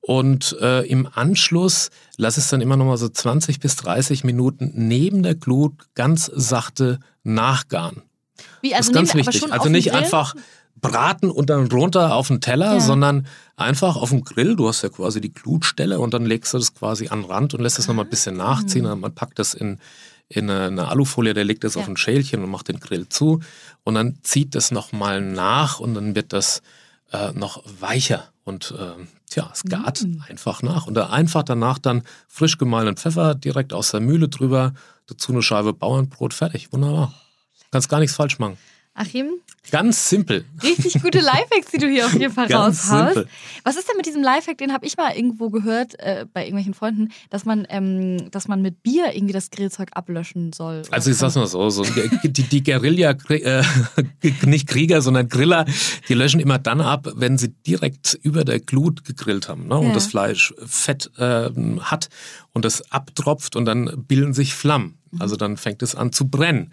Und 0.00 0.56
äh, 0.60 0.82
im 0.82 1.08
Anschluss 1.12 1.90
lass 2.16 2.36
es 2.36 2.48
dann 2.48 2.60
immer 2.60 2.76
noch 2.76 2.84
mal 2.84 2.98
so 2.98 3.08
20 3.08 3.58
bis 3.58 3.74
30 3.76 4.22
Minuten 4.22 4.70
neben 4.74 5.22
der 5.22 5.34
Glut 5.34 5.72
ganz 5.94 6.30
sachte 6.32 7.00
nachgaren. 7.24 8.02
Wie, 8.60 8.70
Das 8.70 8.78
also 8.78 8.90
ist 8.90 8.94
ganz 8.94 9.14
nehmen 9.14 9.26
wir 9.26 9.32
aber 9.32 9.34
wichtig. 9.34 9.52
Also 9.52 9.68
nicht 9.70 9.92
einfach 9.92 10.34
braten 10.90 11.30
und 11.30 11.50
dann 11.50 11.66
runter 11.70 12.14
auf 12.14 12.28
den 12.28 12.40
Teller, 12.40 12.74
Ja. 12.74 12.80
sondern 12.80 13.26
einfach 13.56 13.96
auf 13.96 14.10
dem 14.10 14.24
Grill. 14.24 14.56
Du 14.56 14.68
hast 14.68 14.82
ja 14.82 14.88
quasi 14.88 15.20
die 15.20 15.32
Glutstelle 15.32 15.98
und 15.98 16.14
dann 16.14 16.24
legst 16.26 16.52
du 16.54 16.58
das 16.58 16.74
quasi 16.74 17.08
an 17.08 17.22
den 17.22 17.30
Rand 17.30 17.54
und 17.54 17.60
lässt 17.60 17.78
es 17.78 17.88
nochmal 17.88 18.04
ein 18.04 18.10
bisschen 18.10 18.36
nachziehen. 18.36 18.86
Und 18.86 19.00
man 19.00 19.14
packt 19.14 19.38
das 19.38 19.54
in, 19.54 19.78
in 20.28 20.50
eine, 20.50 20.66
eine 20.66 20.88
Alufolie, 20.88 21.34
der 21.34 21.44
legt 21.44 21.64
das 21.64 21.74
Ja. 21.74 21.80
auf 21.82 21.88
ein 21.88 21.96
Schälchen 21.96 22.42
und 22.42 22.50
macht 22.50 22.68
den 22.68 22.80
Grill 22.80 23.08
zu. 23.08 23.40
Und 23.84 23.94
dann 23.94 24.18
zieht 24.22 24.54
das 24.54 24.70
nochmal 24.70 25.20
nach 25.20 25.80
und 25.80 25.94
dann 25.94 26.14
wird 26.14 26.32
das 26.32 26.62
äh, 27.12 27.32
noch 27.32 27.62
weicher. 27.80 28.24
Und 28.44 28.74
ähm, 28.78 29.08
tja, 29.30 29.48
es 29.52 29.62
gart 29.64 30.04
einfach 30.28 30.62
nach. 30.62 30.86
Und 30.86 30.94
da 30.94 31.08
einfach 31.10 31.42
danach 31.44 31.78
dann 31.78 32.02
frisch 32.28 32.58
gemahlenen 32.58 32.96
Pfeffer 32.96 33.34
direkt 33.34 33.72
aus 33.72 33.90
der 33.92 34.00
Mühle 34.00 34.28
drüber, 34.28 34.74
dazu 35.06 35.32
eine 35.32 35.42
Scheibe 35.42 35.72
Bauernbrot, 35.72 36.34
fertig. 36.34 36.72
Wunderbar. 36.72 37.14
Kannst 37.70 37.88
gar 37.88 38.00
nichts 38.00 38.16
falsch 38.16 38.38
machen. 38.38 38.56
Achim, 38.96 39.26
Ganz 39.72 40.08
simpel. 40.08 40.44
richtig 40.62 41.02
gute 41.02 41.18
Lifehacks, 41.18 41.72
die 41.72 41.78
du 41.78 41.88
hier 41.88 42.06
auf 42.06 42.12
jeden 42.12 42.32
Fall 42.32 42.46
Ganz 42.48 42.84
raushaust. 42.84 43.14
simpel. 43.14 43.28
Was 43.64 43.76
ist 43.76 43.88
denn 43.88 43.96
mit 43.96 44.06
diesem 44.06 44.22
Lifehack, 44.22 44.56
den 44.58 44.72
habe 44.72 44.86
ich 44.86 44.96
mal 44.96 45.16
irgendwo 45.16 45.50
gehört, 45.50 45.98
äh, 45.98 46.26
bei 46.32 46.42
irgendwelchen 46.42 46.74
Freunden, 46.74 47.08
dass 47.28 47.44
man, 47.44 47.66
ähm, 47.70 48.30
dass 48.30 48.46
man 48.46 48.62
mit 48.62 48.84
Bier 48.84 49.12
irgendwie 49.12 49.32
das 49.32 49.50
Grillzeug 49.50 49.88
ablöschen 49.94 50.52
soll. 50.52 50.82
Also 50.92 51.10
ich 51.10 51.16
sag's 51.16 51.34
mal 51.34 51.46
so, 51.48 51.68
so 51.70 51.84
die, 52.22 52.30
die 52.44 52.62
Guerilla, 52.62 53.16
äh, 53.30 53.64
nicht 54.46 54.68
Krieger, 54.68 55.02
sondern 55.02 55.28
Griller, 55.28 55.64
die 56.08 56.14
löschen 56.14 56.38
immer 56.38 56.58
dann 56.60 56.80
ab, 56.80 57.08
wenn 57.16 57.36
sie 57.36 57.48
direkt 57.48 58.16
über 58.22 58.44
der 58.44 58.60
Glut 58.60 59.04
gegrillt 59.04 59.48
haben 59.48 59.66
ne? 59.66 59.76
und 59.76 59.88
Ja. 59.88 59.94
das 59.94 60.06
Fleisch 60.06 60.54
Fett 60.64 61.10
äh, 61.18 61.50
hat 61.80 62.10
und 62.52 62.64
das 62.64 62.92
abtropft 62.92 63.56
und 63.56 63.64
dann 63.64 64.04
bilden 64.06 64.34
sich 64.34 64.54
Flammen. 64.54 64.98
Mhm. 65.10 65.20
Also 65.20 65.34
dann 65.34 65.56
fängt 65.56 65.82
es 65.82 65.96
an 65.96 66.12
zu 66.12 66.28
brennen. 66.28 66.70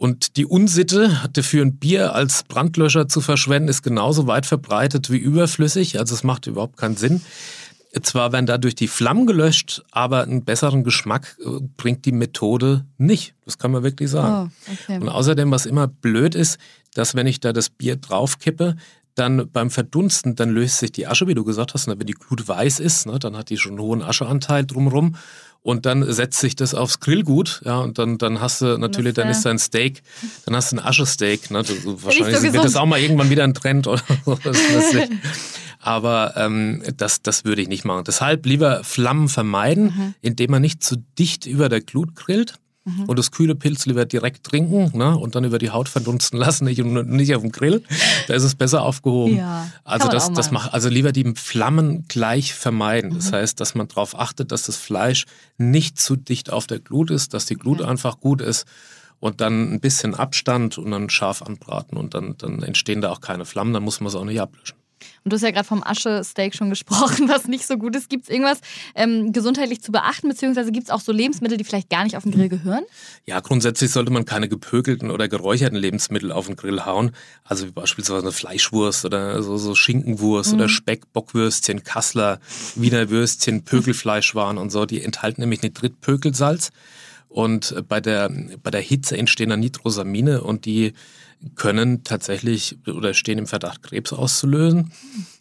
Und 0.00 0.38
die 0.38 0.46
Unsitte, 0.46 1.14
dafür 1.34 1.62
ein 1.62 1.76
Bier 1.76 2.14
als 2.14 2.44
Brandlöscher 2.44 3.06
zu 3.06 3.20
verschwenden, 3.20 3.68
ist 3.68 3.82
genauso 3.82 4.26
weit 4.26 4.46
verbreitet 4.46 5.10
wie 5.10 5.18
überflüssig. 5.18 5.98
Also 5.98 6.14
es 6.14 6.24
macht 6.24 6.46
überhaupt 6.46 6.78
keinen 6.78 6.96
Sinn. 6.96 7.20
Zwar 8.00 8.32
werden 8.32 8.46
dadurch 8.46 8.74
die 8.74 8.88
Flammen 8.88 9.26
gelöscht, 9.26 9.82
aber 9.90 10.22
einen 10.22 10.42
besseren 10.46 10.84
Geschmack 10.84 11.36
äh, 11.44 11.60
bringt 11.76 12.06
die 12.06 12.12
Methode 12.12 12.86
nicht. 12.96 13.34
Das 13.44 13.58
kann 13.58 13.72
man 13.72 13.82
wirklich 13.82 14.08
sagen. 14.08 14.50
Oh, 14.66 14.72
okay. 14.72 15.02
Und 15.02 15.10
außerdem, 15.10 15.50
was 15.50 15.66
immer 15.66 15.86
blöd 15.86 16.34
ist, 16.34 16.56
dass 16.94 17.14
wenn 17.14 17.26
ich 17.26 17.40
da 17.40 17.52
das 17.52 17.68
Bier 17.68 17.96
draufkippe, 17.96 18.76
dann 19.16 19.50
beim 19.52 19.70
Verdunsten, 19.70 20.34
dann 20.34 20.48
löst 20.48 20.78
sich 20.78 20.92
die 20.92 21.08
Asche, 21.08 21.26
wie 21.26 21.34
du 21.34 21.44
gesagt 21.44 21.74
hast, 21.74 21.88
ne, 21.88 21.98
wenn 21.98 22.06
die 22.06 22.14
Glut 22.14 22.48
weiß 22.48 22.80
ist, 22.80 23.06
ne, 23.06 23.18
dann 23.18 23.36
hat 23.36 23.50
die 23.50 23.58
schon 23.58 23.72
einen 23.72 23.82
hohen 23.82 24.02
Ascheanteil 24.02 24.64
drumherum. 24.64 25.16
Und 25.62 25.84
dann 25.84 26.10
setzt 26.10 26.40
sich 26.40 26.56
das 26.56 26.74
aufs 26.74 27.00
Grillgut, 27.00 27.60
ja, 27.66 27.78
und 27.80 27.98
dann, 27.98 28.16
dann 28.16 28.40
hast 28.40 28.62
du 28.62 28.78
natürlich, 28.78 29.12
dann 29.14 29.28
ist 29.28 29.44
dein 29.44 29.58
Steak, 29.58 30.02
dann 30.46 30.56
hast 30.56 30.72
du 30.72 30.76
ein 30.76 30.84
Aschesteak, 30.84 31.50
ne, 31.50 31.62
du, 31.62 32.02
wahrscheinlich 32.02 32.38
so 32.38 32.52
wird 32.54 32.64
das 32.64 32.76
auch 32.76 32.86
mal 32.86 32.98
irgendwann 33.00 33.28
wieder 33.28 33.44
ein 33.44 33.52
Trend 33.52 33.86
oder 33.86 34.02
so. 34.24 34.98
Aber 35.78 36.34
ähm, 36.36 36.82
das, 36.96 37.22
das 37.22 37.44
würde 37.44 37.62
ich 37.62 37.68
nicht 37.68 37.84
machen. 37.84 38.04
Deshalb 38.04 38.46
lieber 38.46 38.84
Flammen 38.84 39.28
vermeiden, 39.28 39.84
Mhm. 39.96 40.14
indem 40.20 40.50
man 40.52 40.62
nicht 40.62 40.82
zu 40.82 40.96
dicht 41.18 41.46
über 41.46 41.68
der 41.68 41.80
Glut 41.80 42.14
grillt 42.16 42.54
und 43.06 43.18
das 43.18 43.30
kühle 43.30 43.54
Pilz 43.54 43.84
lieber 43.84 44.06
direkt 44.06 44.44
trinken 44.44 44.96
ne, 44.96 45.16
und 45.16 45.34
dann 45.34 45.44
über 45.44 45.58
die 45.58 45.70
Haut 45.70 45.88
verdunsten 45.88 46.38
lassen, 46.38 46.64
nicht, 46.64 46.82
nicht 46.82 47.34
auf 47.34 47.42
dem 47.42 47.52
Grill. 47.52 47.82
Da 48.26 48.34
ist 48.34 48.42
es 48.42 48.54
besser 48.54 48.82
aufgehoben. 48.82 49.36
Ja, 49.36 49.70
also 49.84 50.08
das, 50.08 50.32
das 50.32 50.50
macht, 50.50 50.72
also 50.72 50.88
lieber 50.88 51.12
die 51.12 51.34
Flammen 51.36 52.06
gleich 52.08 52.54
vermeiden. 52.54 53.10
Mhm. 53.10 53.16
Das 53.16 53.32
heißt, 53.32 53.60
dass 53.60 53.74
man 53.74 53.86
darauf 53.88 54.18
achtet, 54.18 54.50
dass 54.50 54.62
das 54.62 54.76
Fleisch 54.76 55.26
nicht 55.58 55.98
zu 55.98 56.16
dicht 56.16 56.50
auf 56.50 56.66
der 56.66 56.78
Glut 56.78 57.10
ist, 57.10 57.34
dass 57.34 57.44
die 57.44 57.56
Glut 57.56 57.82
einfach 57.82 58.18
gut 58.18 58.40
ist 58.40 58.66
und 59.20 59.42
dann 59.42 59.74
ein 59.74 59.80
bisschen 59.80 60.14
Abstand 60.14 60.78
und 60.78 60.90
dann 60.90 61.10
scharf 61.10 61.42
anbraten 61.42 61.98
und 61.98 62.14
dann, 62.14 62.36
dann 62.38 62.62
entstehen 62.62 63.02
da 63.02 63.10
auch 63.10 63.20
keine 63.20 63.44
Flammen, 63.44 63.74
dann 63.74 63.82
muss 63.82 64.00
man 64.00 64.08
es 64.08 64.14
auch 64.14 64.24
nicht 64.24 64.40
ablöschen. 64.40 64.79
Und 65.24 65.32
du 65.32 65.34
hast 65.34 65.42
ja 65.42 65.50
gerade 65.50 65.66
vom 65.66 65.82
Asche-Steak 65.82 66.54
schon 66.54 66.70
gesprochen, 66.70 67.28
was 67.28 67.46
nicht 67.46 67.66
so 67.66 67.76
gut 67.76 67.96
ist. 67.96 68.08
Gibt 68.08 68.24
es 68.24 68.30
irgendwas 68.30 68.60
ähm, 68.94 69.32
gesundheitlich 69.32 69.82
zu 69.82 69.92
beachten, 69.92 70.28
beziehungsweise 70.28 70.72
gibt 70.72 70.84
es 70.84 70.90
auch 70.90 71.00
so 71.00 71.12
Lebensmittel, 71.12 71.58
die 71.58 71.64
vielleicht 71.64 71.90
gar 71.90 72.04
nicht 72.04 72.16
auf 72.16 72.22
den 72.22 72.32
Grill 72.32 72.48
gehören? 72.48 72.84
Ja, 73.26 73.40
grundsätzlich 73.40 73.90
sollte 73.90 74.12
man 74.12 74.24
keine 74.24 74.48
gepökelten 74.48 75.10
oder 75.10 75.28
geräucherten 75.28 75.76
Lebensmittel 75.76 76.32
auf 76.32 76.46
den 76.46 76.56
Grill 76.56 76.84
hauen. 76.84 77.12
Also 77.44 77.66
wie 77.66 77.72
beispielsweise 77.72 78.22
eine 78.22 78.32
Fleischwurst 78.32 79.04
oder 79.04 79.42
so, 79.42 79.56
so 79.56 79.74
Schinkenwurst 79.74 80.54
oder 80.54 80.68
Speck, 80.68 81.12
Bockwürstchen, 81.12 81.84
Kassler, 81.84 82.40
Wiener 82.74 83.10
Würstchen, 83.10 83.64
Pökelfleischwaren 83.64 84.58
und 84.58 84.70
so. 84.70 84.86
Die 84.86 85.02
enthalten 85.02 85.40
nämlich 85.40 85.62
Nitritpökelsalz. 85.62 86.70
Und 87.30 87.72
äh, 87.72 87.82
bei 87.82 88.00
der, 88.00 88.30
bei 88.62 88.70
der 88.70 88.80
Hitze 88.80 89.16
entstehen 89.16 89.50
dann 89.50 89.60
Nitrosamine 89.60 90.42
und 90.42 90.64
die 90.66 90.92
können 91.54 92.04
tatsächlich 92.04 92.78
oder 92.86 93.14
stehen 93.14 93.38
im 93.38 93.46
Verdacht, 93.46 93.82
Krebs 93.82 94.12
auszulösen. 94.12 94.92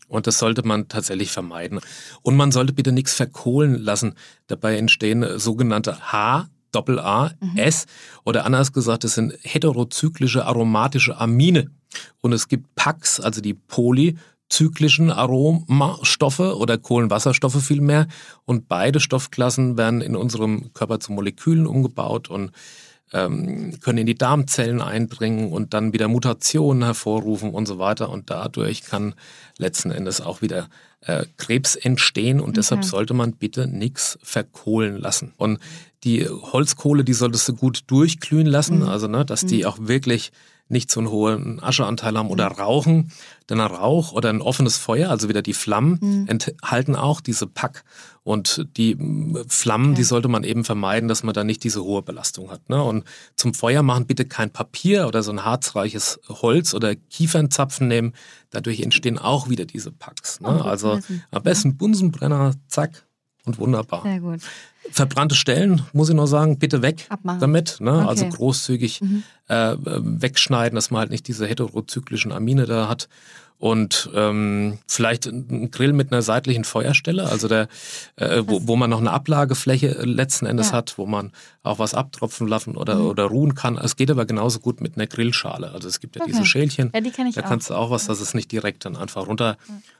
Und 0.07 0.25
das 0.25 0.39
sollte 0.39 0.65
man 0.65 0.87
tatsächlich 0.87 1.31
vermeiden. 1.31 1.79
Und 2.23 2.35
man 2.35 2.51
sollte 2.51 2.73
bitte 2.73 2.91
nichts 2.91 3.13
verkohlen 3.13 3.75
lassen. 3.75 4.15
Dabei 4.47 4.77
entstehen 4.77 5.37
sogenannte 5.37 6.11
H, 6.11 6.49
Doppel 6.71 6.99
A, 6.99 7.31
S 7.55 7.85
oder 8.23 8.45
anders 8.45 8.73
gesagt, 8.73 9.03
es 9.03 9.15
sind 9.15 9.33
heterozyklische 9.43 10.45
aromatische 10.45 11.17
Amine. 11.17 11.69
Und 12.21 12.33
es 12.33 12.47
gibt 12.47 12.73
PACs, 12.75 13.19
also 13.19 13.41
die 13.41 13.53
polyzyklischen 13.53 15.11
Aromastoffe 15.11 16.57
oder 16.57 16.77
Kohlenwasserstoffe 16.77 17.63
vielmehr. 17.63 18.07
Und 18.45 18.67
beide 18.67 18.99
Stoffklassen 18.99 19.77
werden 19.77 20.01
in 20.01 20.15
unserem 20.15 20.73
Körper 20.73 20.99
zu 20.99 21.11
Molekülen 21.11 21.67
umgebaut 21.67 22.29
und 22.29 22.51
ähm, 23.13 23.79
können 23.79 23.99
in 23.99 24.05
die 24.05 24.15
Darmzellen 24.15 24.81
eindringen 24.81 25.51
und 25.51 25.73
dann 25.73 25.93
wieder 25.93 26.07
Mutationen 26.07 26.83
hervorrufen 26.83 27.51
und 27.51 27.67
so 27.67 27.79
weiter. 27.79 28.09
Und 28.09 28.29
dadurch 28.29 28.83
kann 28.83 29.15
letzten 29.57 29.91
Endes 29.91 30.21
auch 30.21 30.41
wieder 30.41 30.69
äh, 31.01 31.25
Krebs 31.37 31.75
entstehen. 31.75 32.39
Und 32.39 32.57
deshalb 32.57 32.83
sollte 32.83 33.13
man 33.13 33.33
bitte 33.33 33.67
nichts 33.67 34.19
verkohlen 34.21 34.97
lassen. 34.97 35.33
Und 35.37 35.59
die 36.03 36.27
Holzkohle, 36.27 37.03
die 37.03 37.13
solltest 37.13 37.47
du 37.49 37.55
gut 37.55 37.83
durchglühen 37.87 38.47
lassen, 38.47 38.83
also 38.83 39.07
ne, 39.07 39.25
dass 39.25 39.45
die 39.45 39.65
auch 39.65 39.77
wirklich 39.81 40.31
nicht 40.69 40.91
so 40.91 40.99
einen 40.99 41.09
hohen 41.09 41.61
Ascheanteil 41.61 42.17
haben 42.17 42.29
oder 42.29 42.47
rauchen. 42.47 43.11
Denn 43.49 43.59
ein 43.59 43.71
Rauch 43.71 44.11
oder 44.11 44.29
ein 44.29 44.41
offenes 44.41 44.77
Feuer, 44.77 45.09
also 45.09 45.27
wieder 45.27 45.41
die 45.41 45.53
Flammen, 45.53 45.97
enthalten 46.27 46.95
auch 46.95 47.19
diese 47.19 47.47
Pack. 47.47 47.83
Und 48.23 48.67
die 48.77 48.95
mm, 48.95 49.45
Flammen, 49.47 49.95
die 49.95 50.03
sollte 50.03 50.27
man 50.27 50.43
eben 50.43 50.63
vermeiden, 50.63 51.09
dass 51.09 51.23
man 51.23 51.33
da 51.33 51.43
nicht 51.43 51.63
diese 51.63 51.83
hohe 51.83 52.03
Belastung 52.03 52.51
hat. 52.51 52.69
Ne? 52.69 52.81
Und 52.83 53.05
zum 53.35 53.55
Feuer 53.55 53.81
machen 53.81 54.05
bitte 54.05 54.25
kein 54.25 54.51
Papier 54.51 55.07
oder 55.07 55.23
so 55.23 55.31
ein 55.31 55.43
harzreiches 55.43 56.19
Holz 56.29 56.75
oder 56.75 56.95
Kiefernzapfen 56.95 57.87
nehmen. 57.87 58.13
Dadurch 58.51 58.81
entstehen 58.81 59.17
auch 59.17 59.49
wieder 59.49 59.65
diese 59.65 59.91
Packs. 59.91 60.41
Ne? 60.41 60.63
Also 60.63 60.99
am 61.31 61.43
besten 61.43 61.77
Bunsenbrenner, 61.77 62.53
zack. 62.67 63.08
Und 63.49 63.59
wunderbar. 63.59 64.03
Sehr 64.03 64.19
gut. 64.19 64.41
Verbrannte 64.91 65.35
Stellen, 65.35 65.81
muss 65.93 66.09
ich 66.09 66.15
noch 66.15 66.25
sagen, 66.25 66.57
bitte 66.57 66.81
weg 66.81 67.05
Abmachen. 67.09 67.39
damit. 67.39 67.77
Ne? 67.79 67.91
Okay. 67.91 68.01
Mhm. 68.01 68.07
Also 68.07 68.25
großzügig 68.29 69.01
äh, 69.47 69.75
wegschneiden, 69.77 70.75
dass 70.75 70.91
man 70.91 70.99
halt 71.01 71.11
nicht 71.11 71.27
diese 71.27 71.47
heterozyklischen 71.47 72.31
Amine 72.31 72.65
da 72.65 72.87
hat. 72.87 73.09
Und 73.59 74.09
ähm, 74.15 74.79
vielleicht 74.87 75.25
ein 75.27 75.69
Grill 75.69 75.91
mit 75.91 76.13
einer 76.13 76.21
seitlichen 76.21 76.63
Feuerstelle, 76.63 77.27
also 77.29 77.49
der, 77.49 77.67
äh, 78.15 78.41
wo, 78.47 78.65
wo 78.67 78.75
man 78.77 78.89
noch 78.89 78.99
eine 79.01 79.11
Ablagefläche 79.11 79.97
äh, 79.97 80.05
letzten 80.05 80.45
Endes 80.45 80.67
Ja. 80.67 80.71
Mhm. 80.73 80.77
hat, 80.77 80.97
wo 80.97 81.05
man 81.05 81.31
auch 81.61 81.77
was 81.77 81.93
abtropfen 81.93 82.47
lassen 82.47 82.77
oder, 82.77 83.01
oder 83.03 83.25
ruhen 83.25 83.55
kann. 83.55 83.77
Es 83.77 83.97
geht 83.97 84.09
aber 84.09 84.25
genauso 84.25 84.59
gut 84.59 84.79
mit 84.79 84.95
einer 84.95 85.07
Grillschale. 85.07 85.71
Also 85.71 85.89
es 85.89 85.99
gibt 85.99 86.15
ja 86.15 86.23
diese 86.25 86.39
Okay. 86.39 86.47
Schälchen. 86.47 86.89
Ja, 86.95 87.01
die 87.01 87.11
kenn 87.11 87.27
ich 87.27 87.35
da 87.35 87.41
auch. 87.41 87.49
kannst 87.49 87.69
du 87.69 87.73
auch 87.75 87.91
was, 87.91 88.07
dass 88.07 88.21
es 88.21 88.33
nicht 88.33 88.49
direkt 88.51 88.85
dann 88.85 88.95
einfach 88.95 89.27
runter 89.27 89.57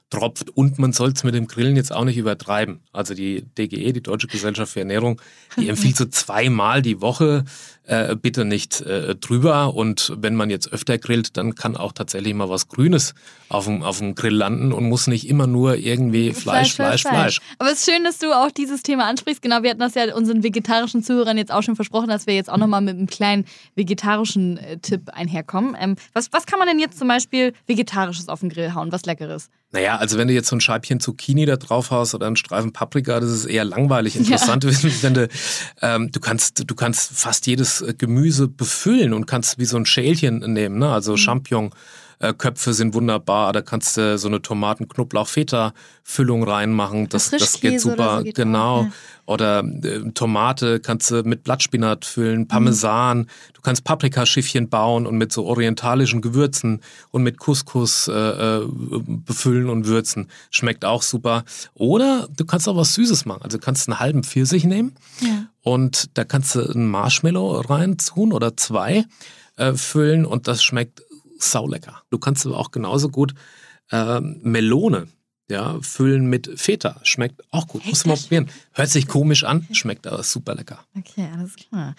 tropft. 0.10 0.50
Und 0.51 0.80
man 0.80 0.92
soll 0.94 1.12
es 1.12 1.24
mit 1.24 1.36
dem 1.36 1.46
Grillen 1.48 1.75
jetzt 1.75 1.92
auch 1.94 2.06
nicht 2.06 2.18
übertreiben. 2.18 2.80
Also 2.94 3.13
die 3.13 3.44
DGE, 3.58 3.92
die 3.94 4.01
Deutsche 4.01 4.28
Gesellschaft 4.28 4.72
für 4.74 4.80
Ernährung, 4.80 5.22
die 5.60 5.68
empfiehlt 5.70 5.98
so 5.98 6.06
zweimal 6.06 6.82
die 6.82 7.01
Woche 7.01 7.44
äh, 7.84 8.16
bitte 8.16 8.46
nicht 8.46 8.82
äh, 8.82 9.16
drüber. 9.16 9.75
Und 9.75 10.13
wenn 10.18 10.36
man 10.36 10.50
jetzt 10.50 10.72
öfter 10.72 10.98
grillt, 10.98 11.38
dann 11.38 11.54
kann 11.56 11.75
auch 11.78 11.92
tatsächlich 11.92 12.34
mal 12.34 12.50
was 12.50 12.70
Grünes 12.70 13.13
auf 13.50 13.65
dem, 13.65 13.82
auf 13.82 13.98
dem 13.98 14.13
Grill 14.13 14.36
landen 14.36 14.72
und 14.72 14.88
muss 14.88 15.08
nicht 15.08 15.27
immer 15.27 15.48
nur 15.48 15.75
irgendwie 15.75 16.34
Fleisch, 16.34 16.75
Fleisch, 16.75 17.01
Fleisch. 17.01 17.41
Aber 17.58 17.72
es 17.72 17.79
ist 17.79 17.91
schön, 17.91 18.03
dass 18.03 18.20
du 18.20 18.32
auch 18.32 18.51
dieses 18.51 18.84
Thema 18.84 19.08
ansprichst. 19.08 19.41
Genau, 19.41 19.63
wir 19.63 19.72
hatten 19.72 19.79
das 19.79 19.96
ja 19.96 20.13
unseren 20.15 20.44
vegetarischen 20.44 21.01
Zuhörern 21.03 21.38
jetzt 21.38 21.51
auch 21.51 21.63
schon 21.63 21.75
versprochen, 21.75 22.10
dass 22.10 22.27
wir 22.27 22.36
jetzt 22.36 22.50
auch 22.50 22.58
nochmal 22.58 22.82
mit 22.82 22.96
einem 22.96 23.08
kleinen 23.08 23.46
vegetarischen 23.75 24.58
äh, 24.58 24.77
Tipp 24.77 25.10
einherkommen. 25.12 25.75
Ähm, 25.79 25.96
was, 26.13 26.32
was 26.32 26.46
kann 26.46 26.60
man 26.60 26.68
denn 26.68 26.77
jetzt 26.77 27.00
zum 27.00 27.08
Beispiel 27.08 27.53
Vegetarisches 27.65 28.29
auf 28.29 28.41
den 28.41 28.50
Grill 28.50 28.75
hauen? 28.75 28.91
Was 28.91 29.06
Leckeres? 29.06 29.50
Naja, 29.72 29.98
also 29.98 30.18
wenn 30.18 30.27
du 30.27 30.34
jetzt 30.34 30.48
so 30.48 30.56
ein 30.56 30.62
Scheibchen 30.62 31.00
Zucchini 31.00 31.46
da 31.48 31.56
drauf 31.56 31.89
hast 31.89 32.13
oder 32.13 32.27
einen 32.27 32.36
Streifen 32.36 32.72
Paprika, 32.72 33.20
das 33.20 33.32
ist 33.32 33.46
eher 33.46 33.65
langweilig. 33.65 34.15
Interessant 34.15 34.63
ist, 34.65 35.03
wenn 35.03 35.15
du, 35.15 35.27
ähm, 35.82 36.12
du 36.12 36.20
kannst, 36.20 36.70
du 36.70 36.75
kannst 36.75 37.12
fast 37.13 37.48
jedes 37.48 37.84
Gemüse 37.98 38.48
befüllen 38.48 39.13
und 39.13 39.25
kannst 39.25 39.58
wie 39.58 39.65
so 39.65 39.77
ein 39.77 39.88
Schälchen 39.88 40.39
nehmen, 40.53 40.77
ne? 40.77 40.91
also 40.91 41.18
Champignon. 41.18 41.72
Äh, 42.19 42.33
Köpfe 42.33 42.73
sind 42.73 42.93
wunderbar. 42.93 43.53
Da 43.53 43.61
kannst 43.61 43.97
du 43.97 44.17
so 44.17 44.27
eine 44.27 44.41
Tomaten-Knoblauch-Feta-Füllung 44.41 46.43
reinmachen. 46.43 47.09
Das, 47.09 47.31
das 47.31 47.59
geht 47.59 47.81
super. 47.81 48.17
So 48.17 48.23
geht 48.25 48.35
genau. 48.35 48.79
Auch, 48.79 48.83
ja. 48.83 48.91
Oder 49.25 49.59
äh, 49.59 50.11
Tomate 50.13 50.79
kannst 50.79 51.11
du 51.11 51.23
mit 51.23 51.43
Blattspinat 51.43 52.03
füllen, 52.03 52.47
Parmesan. 52.47 53.19
Mhm. 53.19 53.27
Du 53.53 53.61
kannst 53.61 53.83
Paprikaschiffchen 53.83 54.69
bauen 54.69 55.05
und 55.05 55.17
mit 55.17 55.31
so 55.31 55.45
orientalischen 55.45 56.21
Gewürzen 56.21 56.81
und 57.11 57.23
mit 57.23 57.38
Couscous 57.38 58.07
äh, 58.07 58.11
äh, 58.11 58.67
befüllen 59.05 59.69
und 59.69 59.85
würzen. 59.85 60.29
Schmeckt 60.49 60.83
auch 60.83 61.03
super. 61.03 61.45
Oder 61.73 62.27
du 62.35 62.43
kannst 62.43 62.67
auch 62.67 62.75
was 62.75 62.95
Süßes 62.95 63.25
machen. 63.25 63.43
Also 63.43 63.59
du 63.59 63.63
kannst 63.63 63.88
einen 63.88 63.99
halben 63.99 64.23
Pfirsich 64.23 64.65
nehmen 64.65 64.95
ja. 65.21 65.45
und 65.61 66.17
da 66.17 66.25
kannst 66.25 66.55
du 66.55 66.61
ein 66.61 66.88
Marshmallow 66.88 67.61
rein 67.61 67.97
tun 67.97 68.33
oder 68.33 68.57
zwei 68.57 69.05
äh, 69.57 69.73
füllen 69.73 70.25
und 70.25 70.47
das 70.47 70.63
schmeckt 70.63 71.03
saulecker. 71.39 72.03
Du 72.10 72.17
kannst 72.17 72.46
aber 72.46 72.58
auch 72.58 72.72
genauso 72.72 73.10
gut 73.10 73.34
äh, 73.91 74.19
Melone 74.22 75.08
ja, 75.50 75.79
füllen 75.81 76.27
mit 76.27 76.50
Feta. 76.60 77.00
Schmeckt 77.03 77.41
auch 77.51 77.67
gut. 77.67 77.86
Muss 77.86 78.05
man 78.05 78.17
probieren. 78.17 78.50
Hört 78.74 78.89
sich 78.89 79.08
komisch 79.08 79.43
an, 79.43 79.67
schmeckt 79.72 80.05
aber 80.08 80.24
super 80.24 80.55
lecker. 80.55 80.79
Okay, 80.96 81.27
alles 81.34 81.55
klar. 81.55 81.96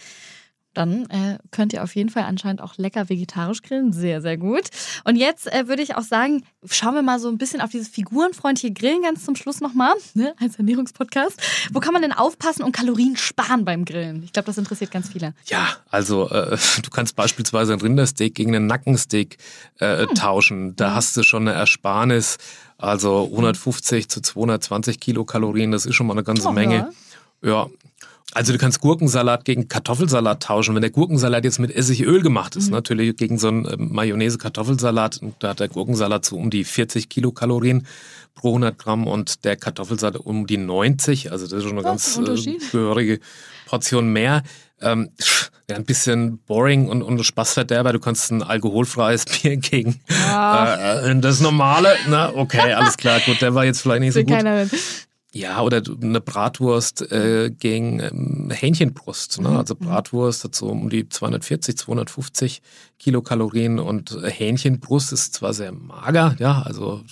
Dann 0.74 1.10
äh, 1.10 1.38
könnt 1.50 1.72
ihr 1.72 1.82
auf 1.82 1.96
jeden 1.96 2.10
Fall 2.10 2.22
anscheinend 2.24 2.60
auch 2.60 2.76
lecker 2.76 3.08
vegetarisch 3.08 3.62
grillen. 3.62 3.92
Sehr, 3.92 4.20
sehr 4.20 4.36
gut. 4.36 4.68
Und 5.04 5.16
jetzt 5.16 5.52
äh, 5.52 5.66
würde 5.66 5.82
ich 5.82 5.96
auch 5.96 6.02
sagen, 6.02 6.44
schauen 6.68 6.94
wir 6.94 7.02
mal 7.02 7.18
so 7.18 7.28
ein 7.28 7.38
bisschen 7.38 7.60
auf 7.60 7.70
dieses 7.70 7.88
figurenfreundliche 7.88 8.72
Grillen 8.72 9.02
ganz 9.02 9.24
zum 9.24 9.34
Schluss 9.34 9.60
nochmal, 9.60 9.94
ne, 10.14 10.34
als 10.40 10.56
Ernährungspodcast. 10.56 11.40
Wo 11.72 11.80
kann 11.80 11.92
man 11.92 12.02
denn 12.02 12.12
aufpassen 12.12 12.62
und 12.62 12.72
Kalorien 12.72 13.16
sparen 13.16 13.64
beim 13.64 13.84
Grillen? 13.84 14.22
Ich 14.22 14.32
glaube, 14.32 14.46
das 14.46 14.58
interessiert 14.58 14.92
ganz 14.92 15.08
viele. 15.08 15.34
Ja, 15.46 15.68
also 15.90 16.28
äh, 16.30 16.56
du 16.82 16.90
kannst 16.90 17.16
beispielsweise 17.16 17.72
ein 17.72 17.80
Rindersteak 17.80 18.34
gegen 18.34 18.54
einen 18.54 18.66
Nackensteak 18.66 19.38
äh, 19.80 20.06
hm. 20.06 20.14
tauschen. 20.14 20.76
Da 20.76 20.88
hm. 20.88 20.94
hast 20.94 21.16
du 21.16 21.22
schon 21.22 21.48
eine 21.48 21.56
Ersparnis. 21.56 22.38
Also 22.78 23.24
150 23.24 24.08
zu 24.08 24.22
220 24.22 25.00
Kilokalorien, 25.00 25.70
das 25.70 25.84
ist 25.84 25.94
schon 25.96 26.06
mal 26.06 26.14
eine 26.14 26.22
ganze 26.22 26.48
oh, 26.48 26.52
Menge. 26.52 26.90
Ja. 27.42 27.50
ja. 27.50 27.70
Also 28.32 28.52
du 28.52 28.58
kannst 28.58 28.80
Gurkensalat 28.80 29.44
gegen 29.44 29.68
Kartoffelsalat 29.68 30.42
tauschen. 30.42 30.74
Wenn 30.74 30.82
der 30.82 30.90
Gurkensalat 30.90 31.44
jetzt 31.44 31.58
mit 31.58 31.74
Essigöl 31.74 32.22
gemacht 32.22 32.54
ist, 32.56 32.66
mhm. 32.66 32.74
natürlich 32.74 33.16
gegen 33.16 33.38
so 33.38 33.48
einen 33.48 33.66
ähm, 33.66 33.88
Mayonnaise-Kartoffelsalat, 33.92 35.20
da 35.40 35.48
hat 35.48 35.60
der 35.60 35.68
Gurkensalat 35.68 36.24
so 36.24 36.36
um 36.36 36.50
die 36.50 36.64
40 36.64 37.08
Kilokalorien 37.08 37.86
pro 38.34 38.48
100 38.48 38.78
Gramm 38.78 39.06
und 39.06 39.44
der 39.44 39.56
Kartoffelsalat 39.56 40.16
um 40.16 40.46
die 40.46 40.58
90. 40.58 41.32
Also 41.32 41.46
das 41.46 41.54
ist 41.54 41.64
schon 41.64 41.72
eine 41.72 41.82
das 41.82 42.16
ganz 42.16 42.46
äh, 42.46 42.58
gehörige 42.70 43.20
Portion 43.66 44.12
mehr. 44.12 44.42
Ähm, 44.80 45.10
ja, 45.68 45.76
ein 45.76 45.84
bisschen 45.84 46.38
boring 46.46 46.88
und, 46.88 47.02
und 47.02 47.22
Spaßverderber. 47.22 47.92
Du 47.92 48.00
kannst 48.00 48.30
ein 48.30 48.42
alkoholfreies 48.42 49.24
Bier 49.42 49.56
gegen 49.56 50.00
äh, 50.08 51.16
das 51.16 51.40
normale. 51.40 51.94
Na, 52.08 52.32
okay, 52.34 52.72
alles 52.72 52.96
klar, 52.96 53.20
gut, 53.26 53.40
der 53.40 53.54
war 53.54 53.64
jetzt 53.64 53.82
vielleicht 53.82 54.00
nicht 54.00 54.14
so 54.14 54.20
gut. 54.20 54.32
Ja, 55.32 55.62
oder 55.62 55.80
eine 56.02 56.20
Bratwurst 56.20 57.12
äh, 57.12 57.50
gegen 57.50 58.00
ähm, 58.00 58.50
Hähnchenbrust. 58.50 59.40
Ne? 59.40 59.50
Mhm. 59.50 59.56
Also 59.56 59.76
Bratwurst 59.76 60.42
hat 60.42 60.56
so 60.56 60.66
um 60.66 60.90
die 60.90 61.08
240, 61.08 61.78
250 61.78 62.62
Kilokalorien 62.98 63.78
und 63.78 64.18
Hähnchenbrust 64.22 65.12
ist 65.12 65.34
zwar 65.34 65.54
sehr 65.54 65.72
mager, 65.72 66.34
ja, 66.38 66.62
also 66.62 67.02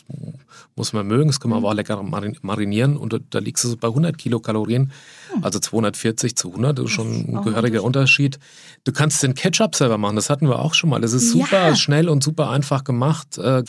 muss 0.76 0.92
man 0.92 1.06
mögen, 1.06 1.28
das 1.28 1.40
kann 1.40 1.50
man 1.50 1.60
mhm. 1.60 1.64
aber 1.64 1.72
auch 1.72 1.76
lecker 1.76 2.02
marinieren 2.42 2.96
und 2.96 3.20
da 3.30 3.38
liegst 3.38 3.64
du 3.64 3.68
so 3.68 3.76
bei 3.76 3.88
100 3.88 4.18
Kilokalorien, 4.18 4.82
mhm. 4.82 5.27
Also 5.42 5.58
240 5.58 6.36
zu 6.36 6.48
100, 6.48 6.78
das 6.78 6.86
ist 6.86 6.90
schon 6.92 7.10
ein 7.10 7.42
gehöriger 7.44 7.82
Unterschied. 7.82 8.38
Du 8.84 8.92
kannst 8.92 9.22
den 9.22 9.34
Ketchup 9.34 9.74
selber 9.74 9.98
machen, 9.98 10.16
das 10.16 10.30
hatten 10.30 10.48
wir 10.48 10.58
auch 10.58 10.74
schon 10.74 10.90
mal. 10.90 11.00
Das 11.00 11.12
ist 11.12 11.30
super 11.30 11.68
ja. 11.70 11.76
schnell 11.76 12.08
und 12.08 12.22
super 12.22 12.50
einfach 12.50 12.84
gemacht. 12.84 13.38
Äh, 13.38 13.64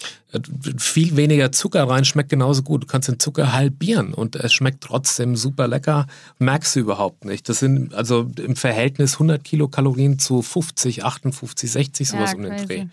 viel 0.77 1.15
weniger 1.15 1.51
Zucker 1.51 1.89
rein, 1.89 2.05
schmeckt 2.05 2.29
genauso 2.29 2.61
gut. 2.63 2.83
Du 2.83 2.87
kannst 2.87 3.07
den 3.07 3.19
Zucker 3.19 3.53
halbieren 3.53 4.13
und 4.13 4.35
es 4.35 4.53
schmeckt 4.53 4.81
trotzdem 4.81 5.35
super 5.35 5.67
lecker, 5.67 6.07
merkst 6.37 6.75
du 6.75 6.81
überhaupt 6.81 7.25
nicht. 7.25 7.49
Das 7.49 7.59
sind 7.59 7.93
also 7.93 8.29
im 8.37 8.55
Verhältnis 8.55 9.13
100 9.13 9.43
Kilokalorien 9.43 10.19
zu 10.19 10.41
50, 10.41 11.03
58, 11.03 11.71
60 11.71 12.09
sowas 12.09 12.31
ja, 12.31 12.37
um 12.37 12.43
den 12.43 12.67
Dreh. 12.67 12.85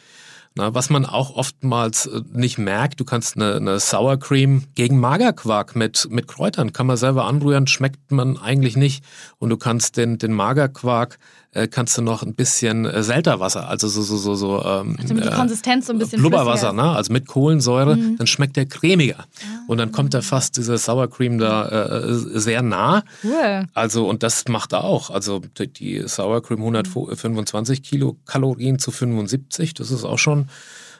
Na, 0.59 0.73
was 0.75 0.89
man 0.89 1.05
auch 1.05 1.37
oftmals 1.37 2.07
äh, 2.07 2.23
nicht 2.33 2.57
merkt, 2.57 2.99
du 2.99 3.05
kannst 3.05 3.37
eine, 3.37 3.57
eine 3.57 3.79
Sour 3.79 4.19
Cream 4.19 4.65
gegen 4.75 4.99
Magerquark 4.99 5.77
mit, 5.77 6.09
mit 6.11 6.29
Kräutern, 6.29 6.73
kann 6.73 6.87
man 6.87 6.97
selber 6.97 7.27
anrühren, 7.27 7.67
schmeckt 7.67 8.11
man 8.11 8.39
eigentlich 8.39 8.75
nicht. 8.75 9.05
Und 9.39 9.51
du 9.51 9.59
kannst 9.59 9.99
den, 9.99 10.17
den 10.17 10.33
Magerquark 10.33 11.19
äh, 11.57 11.69
kannst 11.69 11.97
du 11.97 12.03
noch 12.03 12.23
ein 12.23 12.35
bisschen 12.35 12.85
äh, 12.85 13.03
Selterwasser, 13.03 13.69
also 13.69 13.89
so, 13.89 14.03
so, 14.03 14.17
so, 14.17 14.35
so 14.35 14.63
ähm, 14.65 14.97
also 15.01 15.15
die 15.15 15.23
äh, 15.23 15.31
Konsistenz 15.31 15.87
so 15.87 15.93
ein 15.93 15.99
bisschen 15.99 16.21
Blubberwasser, 16.21 16.73
ne? 16.73 16.91
also 16.91 17.13
mit 17.13 17.27
Kohlensäure, 17.27 17.97
mhm. 17.97 18.19
dann 18.19 18.27
schmeckt 18.27 18.57
der 18.57 18.67
cremiger. 18.67 19.21
Ah. 19.21 19.65
Und 19.67 19.79
dann 19.79 19.93
kommt 19.93 20.15
er 20.15 20.23
fast 20.23 20.57
diese 20.57 20.77
Sour 20.79 21.09
Cream 21.11 21.39
da 21.39 21.69
äh, 21.69 22.15
sehr 22.15 22.63
nah. 22.63 23.03
Cool. 23.25 23.67
Also, 23.75 24.09
und 24.09 24.23
das 24.23 24.47
macht 24.49 24.73
er 24.73 24.85
auch. 24.85 25.11
Also 25.11 25.41
die 25.59 26.03
Sour 26.07 26.43
Cream 26.43 26.59
125 26.61 27.83
Kilokalorien 27.83 28.79
zu 28.79 28.91
75, 28.91 29.75
das 29.75 29.91
ist 29.91 30.05
auch 30.05 30.19
schon 30.19 30.49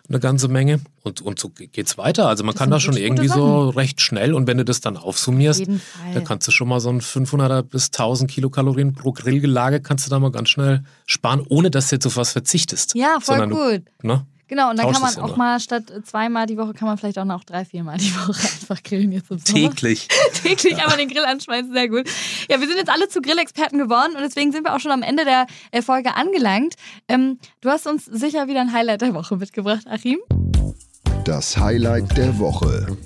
eine 0.09 0.21
ganze 0.21 0.49
Menge. 0.49 0.81
Und, 1.03 1.21
und 1.21 1.39
so 1.39 1.51
geht's 1.51 1.99
weiter. 1.99 2.29
Also 2.29 2.45
man 2.45 2.55
das 2.55 2.59
kann 2.59 2.71
da 2.71 2.81
schon 2.81 2.97
irgendwie 2.97 3.29
so 3.29 3.71
recht 3.71 4.01
schnell 4.01 4.35
und 4.35 4.47
wenn 4.47 4.59
du 4.59 4.65
das 4.65 4.81
dann 4.81 4.97
aufsummierst, 4.97 5.67
dann 6.15 6.25
kannst 6.25 6.49
du 6.49 6.53
schon 6.53 6.69
mal 6.69 6.81
so 6.81 6.89
ein 6.89 7.01
500 7.01 7.69
bis 7.69 7.87
1000 7.87 8.31
Kilokalorien 8.31 8.95
pro 8.95 9.13
Grillgelage 9.13 9.81
kannst 9.81 10.07
du 10.07 10.11
da 10.11 10.19
mal 10.19 10.33
ganz 10.33 10.49
schnell 10.51 10.83
sparen, 11.07 11.45
ohne 11.49 11.71
dass 11.71 11.89
du 11.89 11.97
jetzt 11.97 12.07
auf 12.07 12.17
was 12.17 12.33
verzichtest. 12.33 12.95
Ja, 12.95 13.19
voll 13.21 13.49
gut. 13.49 13.83
Du, 14.01 14.07
ne? 14.09 14.27
Genau, 14.49 14.71
und 14.71 14.79
dann 14.79 14.93
kann 14.93 15.03
man 15.03 15.17
auch 15.19 15.35
immer. 15.35 15.37
mal 15.37 15.61
statt 15.61 15.93
zweimal 16.05 16.47
die 16.47 16.57
Woche, 16.57 16.73
kann 16.73 16.87
man 16.87 16.99
vielleicht 16.99 17.19
auch 17.19 17.25
noch 17.25 17.43
drei, 17.45 17.65
viermal 17.65 17.99
die 17.99 18.15
Woche 18.15 18.31
einfach 18.43 18.83
grillen 18.83 19.13
jetzt 19.13 19.31
im 19.31 19.39
Sommer. 19.39 19.71
Täglich. 19.71 20.09
Täglich 20.43 20.79
ja. 20.79 20.87
aber 20.87 20.97
den 20.97 21.09
Grill 21.09 21.25
anschmeißen, 21.25 21.73
sehr 21.73 21.89
gut. 21.89 22.09
Ja, 22.49 22.61
wir 22.61 22.69
sind 22.69 22.77
jetzt 22.77 22.91
alle 22.91 23.09
zu 23.09 23.21
Grillexperten 23.21 23.79
geworden 23.79 24.15
und 24.15 24.23
deswegen 24.23 24.53
sind 24.53 24.65
wir 24.65 24.75
auch 24.75 24.81
schon 24.81 24.93
am 24.93 25.03
Ende 25.03 25.25
der 25.25 25.47
Folge 25.83 26.15
angelangt. 26.15 26.75
Ähm, 27.09 27.39
du 27.61 27.71
hast 27.71 27.87
uns 27.87 28.05
sicher 28.05 28.47
wieder 28.47 28.61
ein 28.61 28.73
Highlight 28.73 29.03
der 29.03 29.15
Woche 29.15 29.37
mitgebracht, 29.37 29.87
Achim. 29.89 30.19
Das 31.25 31.57
Highlight 31.57 32.17
der 32.17 32.39
Woche. 32.39 32.97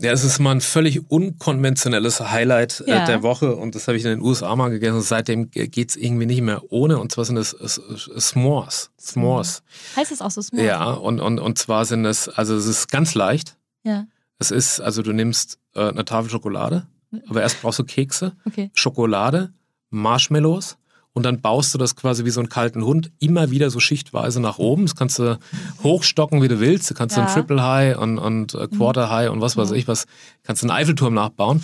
Ja, 0.00 0.12
es 0.12 0.24
ist 0.24 0.38
mal 0.38 0.52
ein 0.52 0.60
völlig 0.62 1.10
unkonventionelles 1.10 2.20
Highlight 2.20 2.82
äh, 2.86 2.90
ja. 2.90 3.04
der 3.04 3.22
Woche 3.22 3.54
und 3.54 3.74
das 3.74 3.86
habe 3.86 3.98
ich 3.98 4.04
in 4.04 4.10
den 4.10 4.20
USA 4.20 4.56
mal 4.56 4.70
gegessen. 4.70 5.02
Seitdem 5.02 5.50
geht 5.50 5.90
es 5.90 5.96
irgendwie 5.96 6.26
nicht 6.26 6.40
mehr 6.40 6.62
ohne 6.70 6.98
und 6.98 7.12
zwar 7.12 7.26
sind 7.26 7.36
es 7.36 7.54
S'mores. 7.54 8.88
S'mores. 8.98 9.62
Heißt 9.96 10.10
es 10.10 10.22
auch 10.22 10.30
so 10.30 10.40
S'mores? 10.40 10.62
Ja, 10.62 10.90
und, 10.92 11.20
und, 11.20 11.38
und 11.38 11.58
zwar 11.58 11.84
sind 11.84 12.06
es, 12.06 12.28
also 12.28 12.56
es 12.56 12.66
ist 12.66 12.90
ganz 12.90 13.14
leicht. 13.14 13.56
Ja. 13.82 14.06
Es 14.38 14.50
ist, 14.50 14.80
also 14.80 15.02
du 15.02 15.12
nimmst 15.12 15.58
äh, 15.74 15.88
eine 15.88 16.06
Tafel 16.06 16.30
Schokolade, 16.30 16.86
aber 17.28 17.42
erst 17.42 17.60
brauchst 17.60 17.78
du 17.78 17.84
Kekse, 17.84 18.36
okay. 18.46 18.70
Schokolade, 18.72 19.52
Marshmallows, 19.90 20.78
und 21.12 21.24
dann 21.24 21.40
baust 21.40 21.74
du 21.74 21.78
das 21.78 21.96
quasi 21.96 22.24
wie 22.24 22.30
so 22.30 22.40
einen 22.40 22.48
kalten 22.48 22.84
Hund 22.84 23.10
immer 23.18 23.50
wieder 23.50 23.70
so 23.70 23.80
schichtweise 23.80 24.40
nach 24.40 24.58
oben. 24.58 24.86
Das 24.86 24.94
kannst 24.94 25.18
du 25.18 25.38
hochstocken, 25.82 26.40
wie 26.40 26.48
du 26.48 26.60
willst. 26.60 26.88
Du 26.90 26.94
kannst 26.94 27.16
ja. 27.16 27.26
ein 27.26 27.32
Triple 27.32 27.62
High 27.62 27.98
und, 27.98 28.18
und 28.18 28.54
äh, 28.54 28.68
Quarter 28.68 29.10
High 29.10 29.30
und 29.30 29.40
was 29.40 29.56
weiß 29.56 29.72
ich 29.72 29.88
was. 29.88 30.06
Kannst 30.44 30.62
einen 30.62 30.70
Eiffelturm 30.70 31.14
nachbauen. 31.14 31.62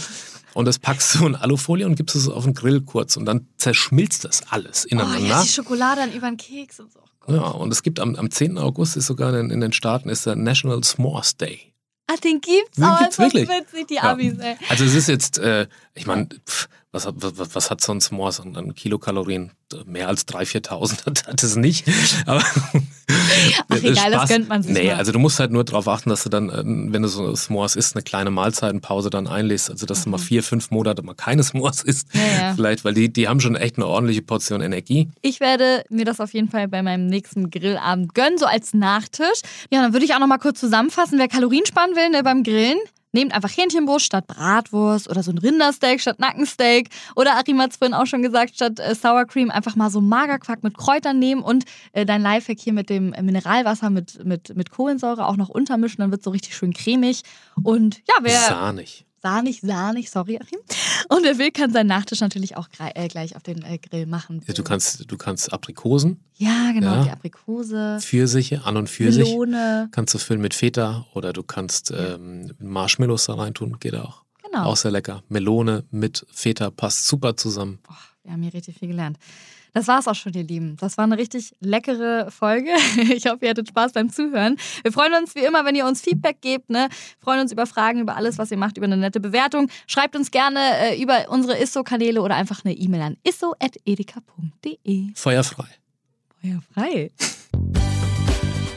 Und 0.54 0.64
das 0.64 0.78
packst 0.78 1.14
du 1.14 1.26
in 1.26 1.36
Alufolie 1.36 1.86
und 1.86 1.96
gibst 1.96 2.16
es 2.16 2.28
auf 2.28 2.44
den 2.44 2.54
Grill 2.54 2.80
kurz. 2.80 3.16
Und 3.16 3.26
dann 3.26 3.46
zerschmilzt 3.58 4.24
das 4.24 4.42
alles 4.50 4.84
ineinander. 4.84 5.20
Oh, 5.20 5.28
ja, 5.28 5.42
die 5.42 5.48
Schokolade 5.48 6.00
dann 6.00 6.12
über 6.12 6.28
den 6.28 6.38
Keks 6.38 6.80
und 6.80 6.92
so. 6.92 7.00
Oh 7.28 7.32
ja, 7.32 7.42
und 7.42 7.72
es 7.72 7.82
gibt 7.82 8.00
am, 8.00 8.16
am 8.16 8.30
10. 8.30 8.58
August 8.58 8.96
ist 8.96 9.06
sogar 9.06 9.38
in, 9.38 9.50
in 9.50 9.60
den 9.60 9.72
Staaten 9.72 10.08
ist 10.08 10.26
der 10.26 10.34
National 10.34 10.78
S'mores 10.78 11.36
Day. 11.36 11.72
Ah, 12.08 12.16
den 12.22 12.40
gibt's? 12.40 12.76
Den 12.76 12.84
oh, 12.84 12.96
gibt's 12.98 13.18
wirklich. 13.18 13.48
witzig, 13.48 13.88
die 13.88 13.98
Amis, 13.98 14.38
ey. 14.38 14.56
Also 14.68 14.84
es 14.84 14.94
ist 14.94 15.08
jetzt, 15.08 15.38
äh, 15.38 15.66
ich 15.94 16.06
meine, 16.06 16.28
was, 17.04 17.38
was, 17.38 17.54
was 17.54 17.70
hat 17.70 17.80
so 17.80 17.92
ein 17.92 18.00
S'mores 18.00 18.40
an 18.40 18.74
Kilokalorien? 18.74 19.52
Mehr 19.84 20.08
als 20.08 20.26
3.000, 20.28 20.68
4.000 20.68 21.26
hat 21.26 21.42
es 21.42 21.56
nicht. 21.56 21.86
Aber 22.26 22.42
Ach 23.68 23.82
egal, 23.82 24.10
das 24.10 24.28
gönnt 24.28 24.48
man 24.48 24.62
sich 24.62 24.72
Nee, 24.72 24.88
mal. 24.88 24.96
also 24.96 25.12
du 25.12 25.18
musst 25.18 25.38
halt 25.40 25.50
nur 25.50 25.64
darauf 25.64 25.88
achten, 25.88 26.08
dass 26.08 26.22
du 26.22 26.28
dann, 26.28 26.50
ähm, 26.50 26.92
wenn 26.92 27.02
du 27.02 27.08
so 27.08 27.24
S'mores 27.32 27.76
isst, 27.76 27.96
eine 27.96 28.02
kleine 28.02 28.30
Mahlzeitenpause 28.30 29.10
dann 29.10 29.26
einlegst. 29.26 29.70
Also 29.70 29.86
dass 29.86 30.00
mhm. 30.00 30.04
du 30.04 30.10
mal 30.10 30.18
mhm. 30.18 30.22
vier, 30.22 30.42
fünf 30.42 30.70
Monate 30.70 31.02
mal 31.02 31.14
keine 31.14 31.42
S'mores 31.42 31.84
isst. 31.84 32.08
Ja, 32.14 32.20
ja. 32.20 32.54
Vielleicht, 32.54 32.84
weil 32.84 32.94
die, 32.94 33.12
die 33.12 33.28
haben 33.28 33.40
schon 33.40 33.56
echt 33.56 33.76
eine 33.76 33.86
ordentliche 33.86 34.22
Portion 34.22 34.60
Energie. 34.60 35.08
Ich 35.22 35.40
werde 35.40 35.84
mir 35.88 36.04
das 36.04 36.20
auf 36.20 36.32
jeden 36.32 36.48
Fall 36.48 36.68
bei 36.68 36.82
meinem 36.82 37.06
nächsten 37.06 37.50
Grillabend 37.50 38.14
gönnen, 38.14 38.38
so 38.38 38.46
als 38.46 38.74
Nachtisch. 38.74 39.40
Ja, 39.70 39.82
dann 39.82 39.92
würde 39.92 40.04
ich 40.04 40.14
auch 40.14 40.20
noch 40.20 40.26
mal 40.26 40.38
kurz 40.38 40.60
zusammenfassen, 40.60 41.18
wer 41.18 41.28
Kalorien 41.28 41.66
sparen 41.66 41.94
will 41.94 42.10
ne, 42.10 42.22
beim 42.22 42.42
Grillen. 42.42 42.78
Nehmt 43.12 43.34
einfach 43.34 43.50
Hähnchenbrust 43.50 44.04
statt 44.04 44.26
Bratwurst 44.26 45.08
oder 45.08 45.22
so 45.22 45.30
ein 45.30 45.38
Rindersteak 45.38 46.00
statt 46.00 46.18
Nackensteak. 46.18 46.90
Oder 47.14 47.38
Achim 47.38 47.60
hat 47.60 47.70
es 47.70 47.76
vorhin 47.78 47.94
auch 47.94 48.06
schon 48.06 48.22
gesagt, 48.22 48.56
statt 48.56 48.78
äh, 48.78 48.94
Sour 48.94 49.24
Cream 49.26 49.50
einfach 49.50 49.76
mal 49.76 49.90
so 49.90 50.00
Magerquark 50.00 50.62
mit 50.62 50.76
Kräutern 50.76 51.18
nehmen 51.18 51.42
und 51.42 51.64
äh, 51.92 52.04
dein 52.04 52.20
Lifehack 52.20 52.58
hier 52.60 52.72
mit 52.72 52.90
dem 52.90 53.10
Mineralwasser 53.10 53.90
mit, 53.90 54.24
mit, 54.24 54.54
mit 54.54 54.70
Kohlensäure 54.70 55.26
auch 55.26 55.36
noch 55.36 55.48
untermischen. 55.48 56.02
Dann 56.02 56.10
wird 56.10 56.20
es 56.20 56.24
so 56.24 56.30
richtig 56.30 56.54
schön 56.56 56.74
cremig. 56.74 57.22
Und 57.62 58.02
ja, 58.08 58.14
wer. 58.20 58.38
Sahnig. 58.38 59.05
Sahnig, 59.22 59.60
sahnig, 59.60 60.10
sorry, 60.10 60.38
Achim. 60.38 60.58
Und 61.08 61.24
wer 61.24 61.38
will, 61.38 61.50
kann 61.50 61.72
seinen 61.72 61.86
Nachtisch 61.86 62.20
natürlich 62.20 62.56
auch 62.56 62.68
äh, 62.78 63.08
gleich 63.08 63.34
auf 63.34 63.42
den 63.42 63.62
äh, 63.62 63.78
Grill 63.78 64.06
machen. 64.06 64.42
Ja, 64.46 64.54
du 64.54 64.62
kannst, 64.62 65.10
du 65.10 65.16
kannst 65.16 65.52
Aprikosen. 65.52 66.20
Ja, 66.34 66.72
genau, 66.72 66.96
ja. 66.96 67.04
die 67.04 67.10
Aprikose. 67.10 67.98
Pfirsiche, 68.00 68.64
an 68.64 68.76
und 68.76 68.88
Pfirsich. 68.88 69.28
Melone. 69.28 69.88
Kannst 69.90 70.14
du 70.14 70.18
füllen 70.18 70.40
mit 70.40 70.54
Feta 70.54 71.06
oder 71.14 71.32
du 71.32 71.42
kannst 71.42 71.90
ähm, 71.90 72.52
Marshmallows 72.58 73.26
da 73.26 73.34
reintun, 73.34 73.78
geht 73.80 73.94
auch. 73.94 74.22
Genau. 74.44 74.64
Auch 74.64 74.76
sehr 74.76 74.90
lecker. 74.90 75.22
Melone 75.28 75.84
mit 75.90 76.26
Feta 76.30 76.70
passt 76.70 77.06
super 77.06 77.36
zusammen. 77.36 77.78
Boah, 77.82 77.96
wir 78.22 78.32
haben 78.32 78.42
hier 78.42 78.54
richtig 78.54 78.78
viel 78.78 78.88
gelernt. 78.88 79.18
Das 79.76 79.88
war's 79.88 80.08
auch 80.08 80.14
schon, 80.14 80.32
ihr 80.32 80.42
Lieben. 80.42 80.78
Das 80.78 80.96
war 80.96 81.04
eine 81.04 81.18
richtig 81.18 81.54
leckere 81.60 82.30
Folge. 82.30 82.70
Ich 82.96 83.26
hoffe, 83.26 83.44
ihr 83.44 83.50
hattet 83.50 83.68
Spaß 83.68 83.92
beim 83.92 84.08
Zuhören. 84.08 84.56
Wir 84.82 84.90
freuen 84.90 85.12
uns 85.14 85.34
wie 85.34 85.44
immer, 85.44 85.66
wenn 85.66 85.74
ihr 85.74 85.84
uns 85.84 86.00
Feedback 86.00 86.40
gebt. 86.40 86.70
Ne? 86.70 86.88
freuen 87.20 87.40
uns 87.40 87.52
über 87.52 87.66
Fragen, 87.66 88.00
über 88.00 88.16
alles, 88.16 88.38
was 88.38 88.50
ihr 88.50 88.56
macht, 88.56 88.78
über 88.78 88.86
eine 88.86 88.96
nette 88.96 89.20
Bewertung. 89.20 89.68
Schreibt 89.86 90.16
uns 90.16 90.30
gerne 90.30 90.60
äh, 90.80 91.02
über 91.02 91.28
unsere 91.28 91.62
Isso-Kanäle 91.62 92.22
oder 92.22 92.36
einfach 92.36 92.64
eine 92.64 92.74
E-Mail 92.74 93.02
an 93.02 93.16
isso.edeka.de. 93.22 95.10
Feuerfrei. 95.14 95.66
Feuerfrei. 96.40 97.10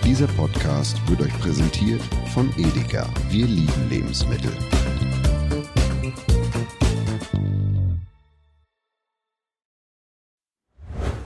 Dieser 0.03 0.27
Podcast 0.27 0.97
wird 1.07 1.21
euch 1.21 1.39
präsentiert 1.39 2.01
von 2.33 2.51
Edeka. 2.57 3.07
Wir 3.29 3.45
lieben 3.45 3.89
Lebensmittel. 3.89 4.51